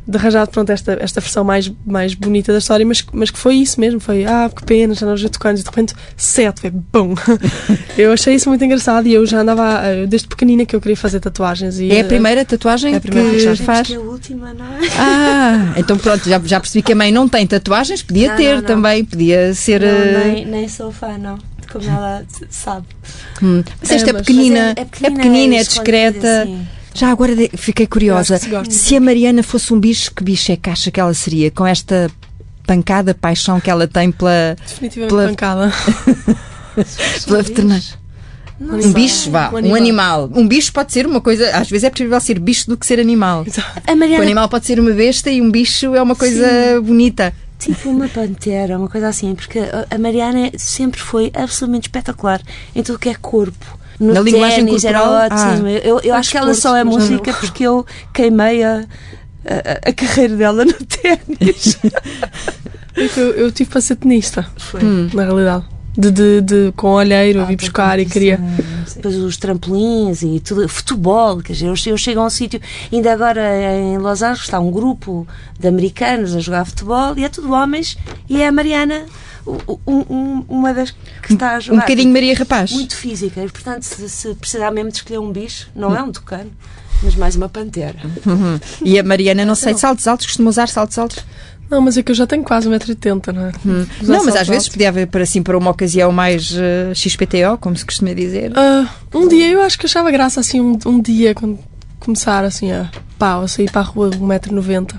[0.07, 3.57] de arranjar pronto, esta, esta versão mais, mais bonita da história, mas, mas que foi
[3.57, 4.01] isso mesmo.
[4.01, 7.15] Foi, ah, que pena, já não já tocando, e de repente, sete, foi bom.
[7.97, 11.21] eu achei isso muito engraçado e eu já andava, desde pequenina, que eu queria fazer
[11.21, 11.79] tatuagens.
[11.79, 13.67] E, é a primeira tatuagem é a primeira que tatuagem.
[13.67, 13.87] faz?
[13.87, 14.79] Que é a última, não é?
[14.99, 18.55] Ah, então pronto, já, já percebi que a mãe não tem tatuagens, podia não, ter
[18.55, 18.63] não, não.
[18.63, 19.81] também, podia ser.
[19.81, 20.25] Não, uh...
[20.25, 21.39] nem, nem sou fã, não
[21.73, 22.87] como ela sabe.
[23.43, 23.63] Hum.
[23.81, 26.43] Mas esta é, é, pequenina, é, é, pequenina, é, pequenina, é discreta.
[26.43, 26.67] Assim.
[26.95, 28.39] Já agora fiquei curiosa.
[28.39, 31.51] Se, se a Mariana fosse um bicho, que bicho é que acha que ela seria?
[31.51, 32.11] Com esta
[32.67, 34.57] pancada, paixão que ela tem pela.
[34.61, 35.29] Definitivamente pela...
[35.29, 35.73] pancada.
[37.27, 38.03] pela veterinária.
[38.61, 39.71] um bicho, vá, um animal.
[39.71, 40.31] um animal.
[40.35, 43.01] Um bicho pode ser uma coisa, às vezes é preferível ser bicho do que ser
[43.01, 43.45] animal.
[43.87, 44.21] A Mariana...
[44.21, 46.81] O animal pode ser uma besta e um bicho é uma coisa Sim.
[46.81, 47.33] bonita.
[47.59, 52.43] Tipo uma pantera, uma coisa assim, porque a Mariana sempre foi absolutamente espetacular
[52.75, 55.67] em tudo que é corpo no Na linguagem ténis, era ótimo.
[55.67, 58.85] Ah, eu eu acho que ela só é música porque eu queimei a,
[59.47, 61.79] a, a carreira dela no ténis.
[63.17, 64.45] eu, eu tive para ser tenista,
[64.83, 65.09] hum.
[65.15, 65.65] na realidade.
[65.97, 68.41] De, de, de, com olheiro, ah, vi buscar e queria.
[68.97, 72.59] Depois os trampolins e tudo, futebol, quer dizer, eu, eu chego a um sítio,
[72.91, 73.43] ainda agora
[73.77, 75.27] em Los Angeles está um grupo
[75.61, 79.05] de americanos a jogar futebol e é tudo homens e é a Mariana
[79.47, 81.79] um, uma das que está a jogar.
[81.79, 82.73] Um bocadinho Maria Rapaz.
[82.73, 83.43] Muito física.
[83.43, 86.51] E, portanto, se, se precisar mesmo de escolher um bicho, não é um tucano.
[87.03, 87.99] Mas mais uma pantera.
[88.25, 88.61] Uhum.
[88.85, 91.25] E a Mariana, não sei, saltos altos, costuma usar saltos altos?
[91.69, 93.53] Não, mas é que eu já tenho quase 1,80m, não é?
[93.65, 93.87] Hum.
[94.03, 97.75] Não, mas às vezes podia haver para assim para uma ocasião mais uh, XPTO, como
[97.75, 98.53] se costuma dizer.
[98.53, 101.59] Uh, um dia eu acho que achava graça assim um, um dia quando
[102.03, 104.95] começar assim a pau, a sair para a rua de 1,90m.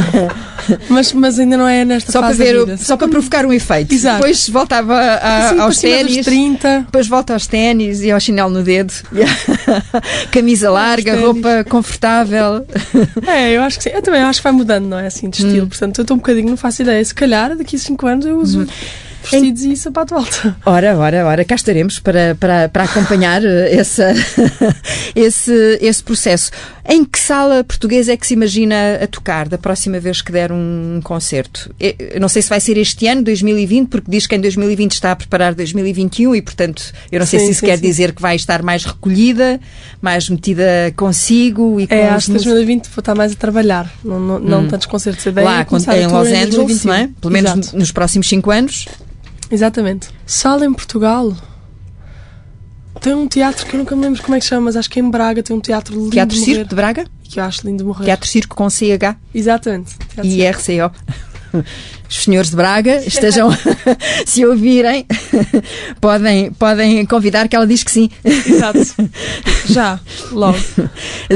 [0.88, 2.76] mas, mas ainda não é nesta só fase para ver vida.
[2.78, 3.92] Só para provocar um efeito.
[3.92, 4.16] Exato.
[4.16, 6.24] Depois voltava a, assim, aos ténis.
[6.24, 6.80] 30.
[6.86, 8.94] Depois volta aos ténis e ao chinelo no dedo.
[10.32, 12.66] Camisa larga, roupa confortável.
[13.26, 13.90] É, eu acho que sim.
[13.90, 15.06] Eu também acho que vai mudando, não é?
[15.06, 15.66] Assim, de estilo.
[15.66, 15.68] Hum.
[15.68, 17.04] Portanto, eu estou um bocadinho, não faço ideia.
[17.04, 18.60] Se calhar daqui a 5 anos eu uso.
[18.62, 18.66] Hum
[19.30, 19.72] vestidos em...
[19.72, 20.54] e sapato alto.
[20.64, 24.12] Ora, ora, ora, cá estaremos para, para, para acompanhar eh, essa,
[25.14, 26.50] esse, esse processo.
[26.86, 30.52] Em que sala portuguesa é que se imagina a tocar da próxima vez que der
[30.52, 31.74] um concerto?
[31.80, 35.12] Eu não sei se vai ser este ano, 2020, porque diz que em 2020 está
[35.12, 37.82] a preparar 2021 e, portanto, eu não sei sim, se isso sim, quer sim.
[37.82, 39.58] dizer que vai estar mais recolhida,
[40.02, 44.20] mais metida consigo e com É, acho que 2020 vou estar mais a trabalhar, não,
[44.20, 44.68] não, não hum.
[44.68, 45.26] tantos concertos.
[45.26, 47.08] A ideia Lá, é em Los Angeles, não é?
[47.18, 47.78] Pelo menos Exato.
[47.78, 48.86] nos próximos 5 anos.
[49.50, 50.08] Exatamente.
[50.26, 51.34] Sala em Portugal.
[53.00, 55.00] Tem um teatro que eu nunca me lembro como é que chama, mas acho que
[55.00, 57.04] em Braga tem um teatro lindo Teatro de Circo de Braga?
[57.24, 58.04] Que eu acho lindo de morrer.
[58.04, 59.16] Teatro Circo com CH?
[59.34, 59.96] Exatamente.
[60.22, 60.90] E RCO.
[62.08, 63.48] Os senhores de Braga estejam,
[64.26, 65.06] se ouvirem,
[66.00, 68.10] podem, podem convidar que ela diz que sim.
[68.24, 68.78] Exato.
[69.66, 69.98] Já,
[70.30, 70.58] logo.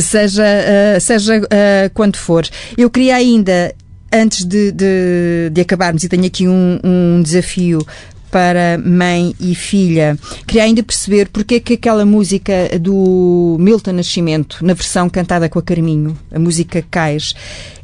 [0.01, 2.47] seja uh, seja uh, quando for.
[2.77, 3.75] Eu queria ainda
[4.13, 7.87] antes de, de, de, acabarmos, e tenho aqui um, um desafio
[8.31, 10.19] para mãe e filha.
[10.47, 15.59] Queria ainda perceber porque é que aquela música do Milton Nascimento, na versão cantada com
[15.59, 17.35] a Carminho, a música Cais,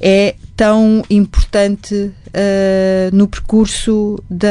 [0.01, 2.13] é tão importante uh,
[3.13, 4.49] no percurso da,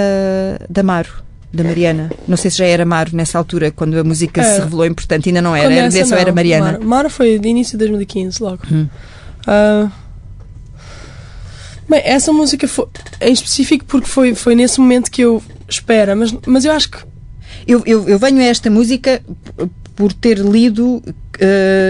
[0.70, 1.24] da Maro.
[1.54, 2.10] Da Mariana.
[2.28, 4.44] Não sei se já era Maro nessa altura, quando a música é.
[4.44, 5.30] se revelou importante.
[5.30, 5.72] Ainda não era.
[5.72, 6.72] Era, só era Mariana.
[6.72, 8.64] Maro, Maro foi de início de 2015, logo.
[8.72, 8.88] Hum.
[9.48, 9.92] Uh,
[11.88, 12.88] Bem, essa música foi
[13.22, 16.98] em específico porque foi, foi nesse momento que eu espera, mas, mas eu acho que.
[17.68, 19.22] Eu, eu, eu venho a esta música
[19.96, 21.04] por ter lido uh,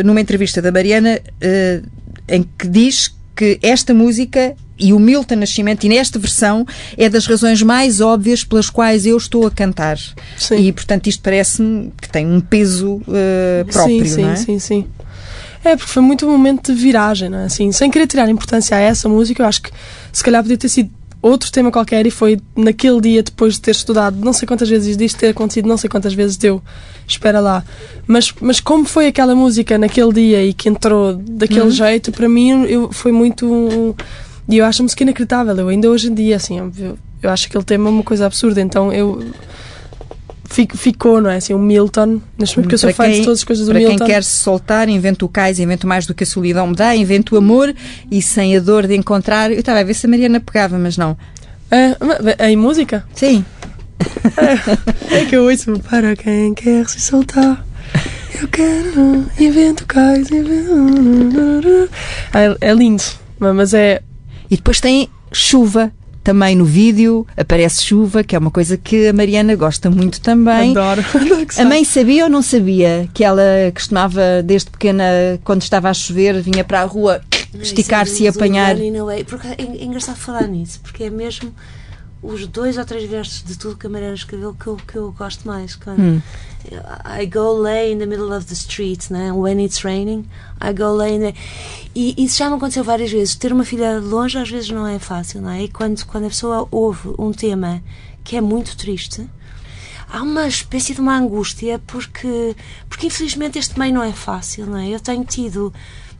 [0.05, 1.87] numa entrevista da Mariana uh,
[2.27, 6.65] em que diz que esta música e o Milton Nascimento, e nesta versão,
[6.97, 9.97] é das razões mais óbvias pelas quais eu estou a cantar.
[10.37, 10.55] Sim.
[10.55, 14.35] E, portanto, isto parece-me que tem um peso uh, próprio, sim, sim, não é?
[14.35, 14.85] Sim, sim,
[15.63, 17.45] é, porque foi muito um momento de viragem, não é?
[17.45, 19.71] Assim, sem querer tirar importância a essa música, eu acho que
[20.11, 20.91] se calhar podia ter sido
[21.21, 24.97] outro tema qualquer e foi naquele dia, depois de ter estudado não sei quantas vezes
[24.97, 26.61] disto ter acontecido, não sei quantas vezes deu,
[27.07, 27.63] espera lá.
[28.05, 31.71] Mas, mas como foi aquela música naquele dia e que entrou daquele uhum.
[31.71, 33.95] jeito, para mim eu, foi muito.
[34.49, 35.57] E eu acho a música inacreditável.
[35.57, 38.59] Eu ainda hoje em dia, assim, eu, eu acho aquele tema uma coisa absurda.
[38.59, 39.23] Então eu
[40.75, 41.37] ficou, não é?
[41.37, 42.21] Assim, o Milton,
[42.55, 43.97] porque eu sou fã de todas as coisas do para Milton.
[43.97, 46.75] Para quem quer se soltar, invento o cais, invento mais do que a solidão me
[46.75, 47.73] dá, invento o amor
[48.11, 49.51] e sem a dor de encontrar.
[49.51, 51.17] Eu estava a ver se a Mariana pegava, mas não.
[51.71, 53.03] É, em música?
[53.13, 53.43] Sim.
[55.11, 57.65] É, é que eu ouço para quem quer se soltar.
[58.39, 61.89] Eu quero, invento cais, invento.
[62.33, 63.03] É, é lindo,
[63.39, 64.01] mas é.
[64.49, 65.91] E depois tem chuva
[66.23, 70.71] também no vídeo aparece chuva, que é uma coisa que a Mariana gosta muito também.
[70.71, 71.03] Adoro.
[71.57, 73.43] a mãe sabia ou não sabia que ela
[73.73, 75.03] costumava, desde pequena,
[75.43, 77.21] quando estava a chover, vinha para a rua
[77.53, 78.75] esticar-se e apanhar?
[79.27, 81.53] Porque é, é engraçado falar nisso, porque é mesmo
[82.23, 85.11] os dois ou três versos de tudo que a Mariana escreveu que eu, que eu
[85.11, 85.75] gosto mais.
[85.75, 86.21] Quando hum.
[87.05, 89.31] I go lay in the middle of the street, né?
[89.33, 90.25] when it's raining,
[90.61, 91.33] I go lay in the...
[91.93, 93.35] E isso já me aconteceu várias vezes.
[93.35, 95.63] Ter uma filha longe às vezes não é fácil, não é?
[95.63, 97.83] E quando, quando a pessoa ouve um tema
[98.23, 99.27] que é muito triste,
[100.09, 102.55] há uma espécie de uma angústia porque,
[102.87, 104.87] porque infelizmente este meio não é fácil, não é?
[104.87, 105.73] Eu tenho tido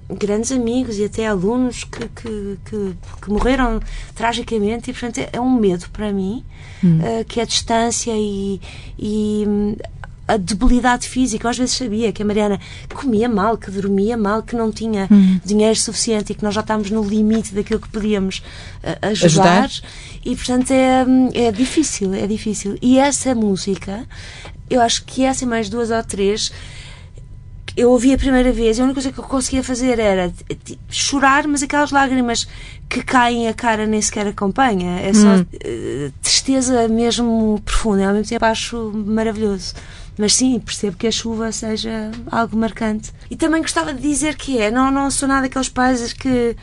[0.10, 3.80] grandes amigos e até alunos que, que, que, que morreram
[4.16, 6.43] tragicamente e, portanto, é, é um medo para mim
[6.84, 6.99] hum.
[6.99, 8.60] uh, que a distância e,
[8.97, 9.76] e hum,
[10.28, 11.47] a debilidade física.
[11.47, 12.60] Eu às vezes sabia que a Mariana
[12.93, 15.39] comia mal, que dormia mal, que não tinha hum.
[15.43, 18.39] dinheiro suficiente e que nós já estávamos no limite daquilo que podíamos
[18.84, 19.66] uh, ajudar.
[19.66, 19.70] ajudar.
[20.26, 22.78] E, portanto, é, hum, é difícil, é difícil.
[22.82, 24.06] E essa música,
[24.70, 26.51] eu acho que essa e mais duas ou três
[27.76, 30.32] eu ouvi a primeira vez e a única coisa que eu conseguia fazer era
[30.89, 32.47] chorar, mas aquelas lágrimas
[32.88, 34.99] que caem a cara nem sequer acompanha.
[34.99, 35.41] É só hum.
[35.41, 38.07] uh, tristeza mesmo profunda.
[38.07, 39.74] Ao mesmo tempo acho maravilhoso.
[40.17, 43.11] Mas sim, percebo que a chuva seja algo marcante.
[43.32, 46.55] E também gostava de dizer que é, não, não sou nada daqueles pais que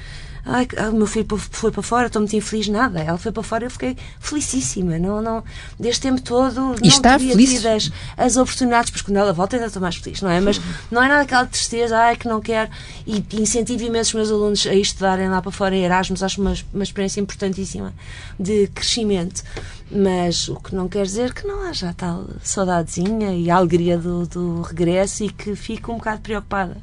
[0.44, 3.00] ai, o meu filho foi para fora, estou muito infeliz, nada.
[3.00, 4.98] Ela foi para fora, eu fiquei felicíssima.
[4.98, 5.44] Não, não,
[5.78, 7.64] deste tempo todo, e está feliz?
[7.64, 10.40] As, as oportunidades, porque quando ela volta ainda estou mais feliz, não é?
[10.40, 10.60] Mas
[10.90, 12.70] não é nada aquela tristeza, ai, que não quero.
[13.06, 16.54] E incentivo imenso os meus alunos a estudarem lá para fora em Erasmus, acho uma,
[16.72, 17.92] uma experiência importantíssima
[18.38, 19.42] de crescimento.
[19.90, 24.62] Mas o que não quer dizer que não haja tal saudadezinha e alegria do, do
[24.62, 26.76] regresso e que fico um bocado preocupada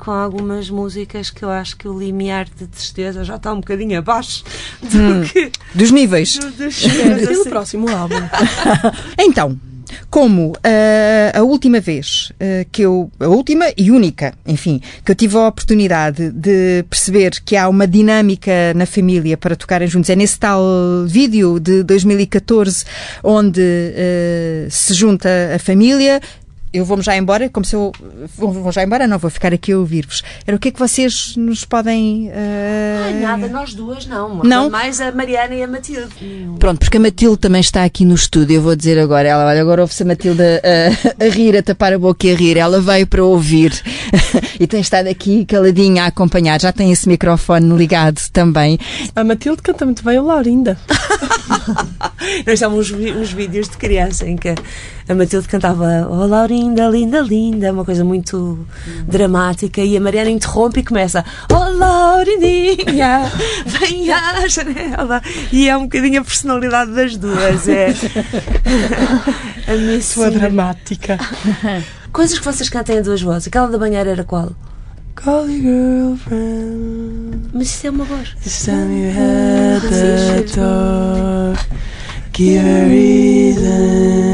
[0.00, 3.98] com algumas músicas que eu acho que o limiar de tristeza já está um bocadinho
[3.98, 4.42] abaixo
[4.82, 6.38] do hum, que, dos níveis.
[6.38, 8.16] Do, dos, e no próximo álbum.
[9.20, 9.60] então,
[10.08, 15.14] como uh, a última vez uh, que eu, a última e única, enfim, que eu
[15.14, 20.16] tive a oportunidade de perceber que há uma dinâmica na família para tocarem juntos, é
[20.16, 20.62] nesse tal
[21.06, 22.84] vídeo de 2014
[23.22, 26.20] onde uh, se junta a família,
[26.72, 27.92] eu vou-me já embora, como se eu.
[28.36, 30.22] Vou, já embora, não, vou ficar aqui a ouvir-vos.
[30.46, 32.28] Era o que é que vocês nos podem.
[32.28, 33.04] Uh...
[33.04, 34.42] Ai, nada, nós duas não.
[34.44, 34.70] Não.
[34.70, 36.14] Mais a Mariana e a Matilde.
[36.58, 39.28] Pronto, porque a Matilde também está aqui no estúdio, eu vou dizer agora.
[39.28, 42.36] Ela, olha, agora ouve-se a Matilde a, a, rir, a tapar a boca e a
[42.36, 42.56] rir.
[42.56, 43.72] Ela veio para ouvir
[44.60, 46.60] e tem estado aqui caladinha a acompanhar.
[46.60, 48.78] Já tem esse microfone ligado também.
[49.16, 50.78] A Matilde canta muito bem o Laurinda.
[52.46, 54.54] nós temos uns, uns vídeos de criança em que
[55.10, 56.59] a Matilde cantava Oh Laurinda,
[56.90, 59.04] linda, linda, uma coisa muito hum.
[59.06, 63.30] dramática, e a Mariana interrompe e começa Oh Laurindinha,
[63.66, 65.22] vem à janela.
[65.52, 67.68] E é um bocadinho a personalidade das duas.
[67.68, 67.94] É
[69.66, 71.18] a minha sua dramática.
[72.12, 73.48] Coisas que vocês cantem a duas vozes.
[73.48, 74.52] Aquela da banheira era qual?
[75.14, 77.50] Call your girlfriend.
[77.52, 78.34] Mas isso é uma voz.
[78.42, 81.60] This time you had the talk.
[82.32, 84.30] Give a reason.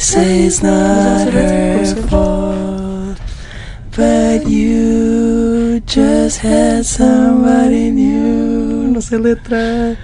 [0.00, 3.20] Say it's not her fault,
[3.94, 8.92] but you just had somebody new.
[8.92, 9.98] No sé letra.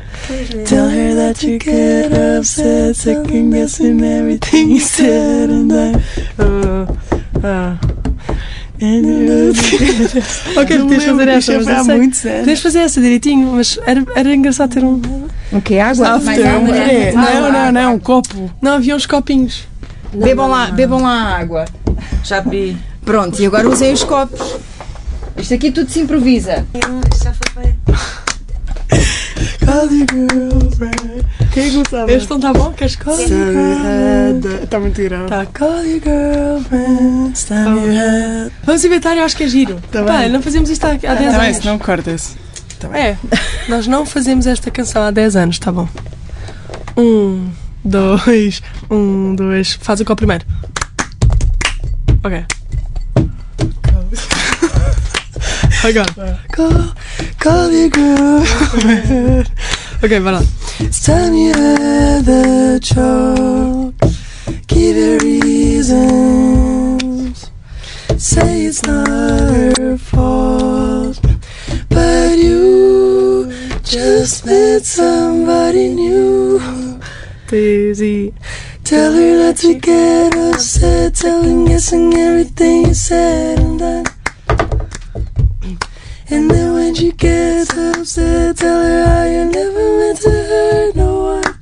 [0.66, 5.94] Tell her that you get upset, second guessing everything you said, and I.
[6.38, 6.86] Uh,
[7.42, 7.76] uh.
[10.56, 11.52] ok, tens de fazer essa.
[11.62, 11.96] Mas sei.
[11.96, 12.44] muito sério.
[12.44, 15.00] Tens de fazer essa direitinho, mas era, era engraçado ter um.
[15.52, 15.78] O que?
[15.78, 16.16] Água?
[16.16, 16.76] After, água.
[16.76, 17.12] É.
[17.12, 18.50] Não, não, não, um copo.
[18.60, 19.66] Não, havia uns copinhos.
[20.12, 21.64] Não, bebam, lá, bebam lá água.
[22.24, 22.76] Já bebi.
[23.04, 24.56] Pronto, e agora usem os copos.
[25.36, 26.66] Isto aqui tudo se improvisa.
[27.12, 27.76] Isto já foi bem.
[29.64, 31.24] Call your girlfriend.
[31.52, 32.10] Quem gostava?
[32.12, 32.72] Este não está bom?
[32.72, 33.16] Queres call?
[33.18, 35.28] Está muito grave.
[35.28, 37.36] Tá, call your girlfriend.
[37.36, 38.52] Stab your head.
[38.64, 39.80] Vamos inventar, eu acho que é giro.
[39.90, 41.38] Tá Pá, não fazemos isto há, há 10 tá anos.
[41.38, 42.36] Bem, se não corta-se.
[42.78, 43.16] Tá é,
[43.68, 45.88] nós não fazemos esta canção há 10 anos, tá bom.
[46.96, 47.48] Um
[47.86, 49.78] dois, um, dois.
[49.80, 50.44] Faz o qual primeiro?
[52.24, 52.44] Ok.
[55.84, 56.06] Agora.
[56.52, 56.72] Call,
[57.38, 58.42] call your girl.
[60.02, 60.42] ok, vai lá.
[61.08, 63.94] You had the choke.
[64.66, 65.92] Give it reasons.
[68.18, 71.20] Say it's not her fault.
[71.88, 73.48] But you
[73.84, 76.35] just met somebody new.
[77.48, 78.34] Daisy.
[78.82, 81.14] Tell her not to get upset.
[81.14, 84.04] Tell her guessing everything you said and done.
[86.28, 91.40] And then when she gets upset, tell her how you never meant to hurt no
[91.40, 91.54] one.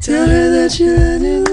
[0.00, 1.44] tell her that you let it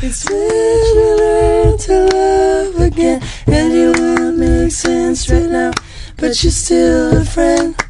[0.00, 3.22] It's better learn to love again.
[3.46, 5.72] And you won't make sense right now,
[6.16, 7.87] but you're still a friend.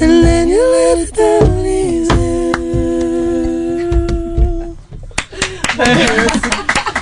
[0.00, 2.12] And then you let it down easy.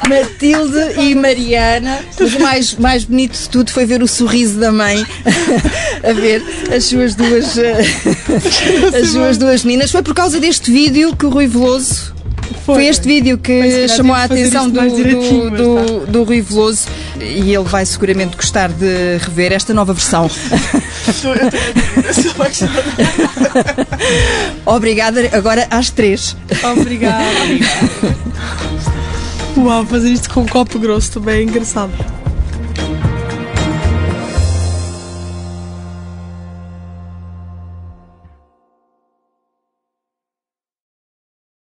[0.09, 2.01] Matilde e Mariana.
[2.18, 5.07] Mas o mais, mais bonito de tudo foi ver o sorriso da mãe
[6.03, 6.43] a ver
[6.74, 7.80] as suas duas eh,
[9.01, 9.93] as suas duas meninas.
[9.93, 12.12] Foi por causa deste vídeo que o Rui Veloso
[12.64, 16.88] foi este vídeo que chamou a atenção do, do, do, do Rui Veloso
[17.20, 20.30] e ele vai seguramente gostar de rever esta nova versão.
[24.66, 26.36] Obrigada, agora às três.
[26.62, 27.24] Obrigada.
[29.57, 31.92] Uau, fazer isto com um copo grosso também é engraçado.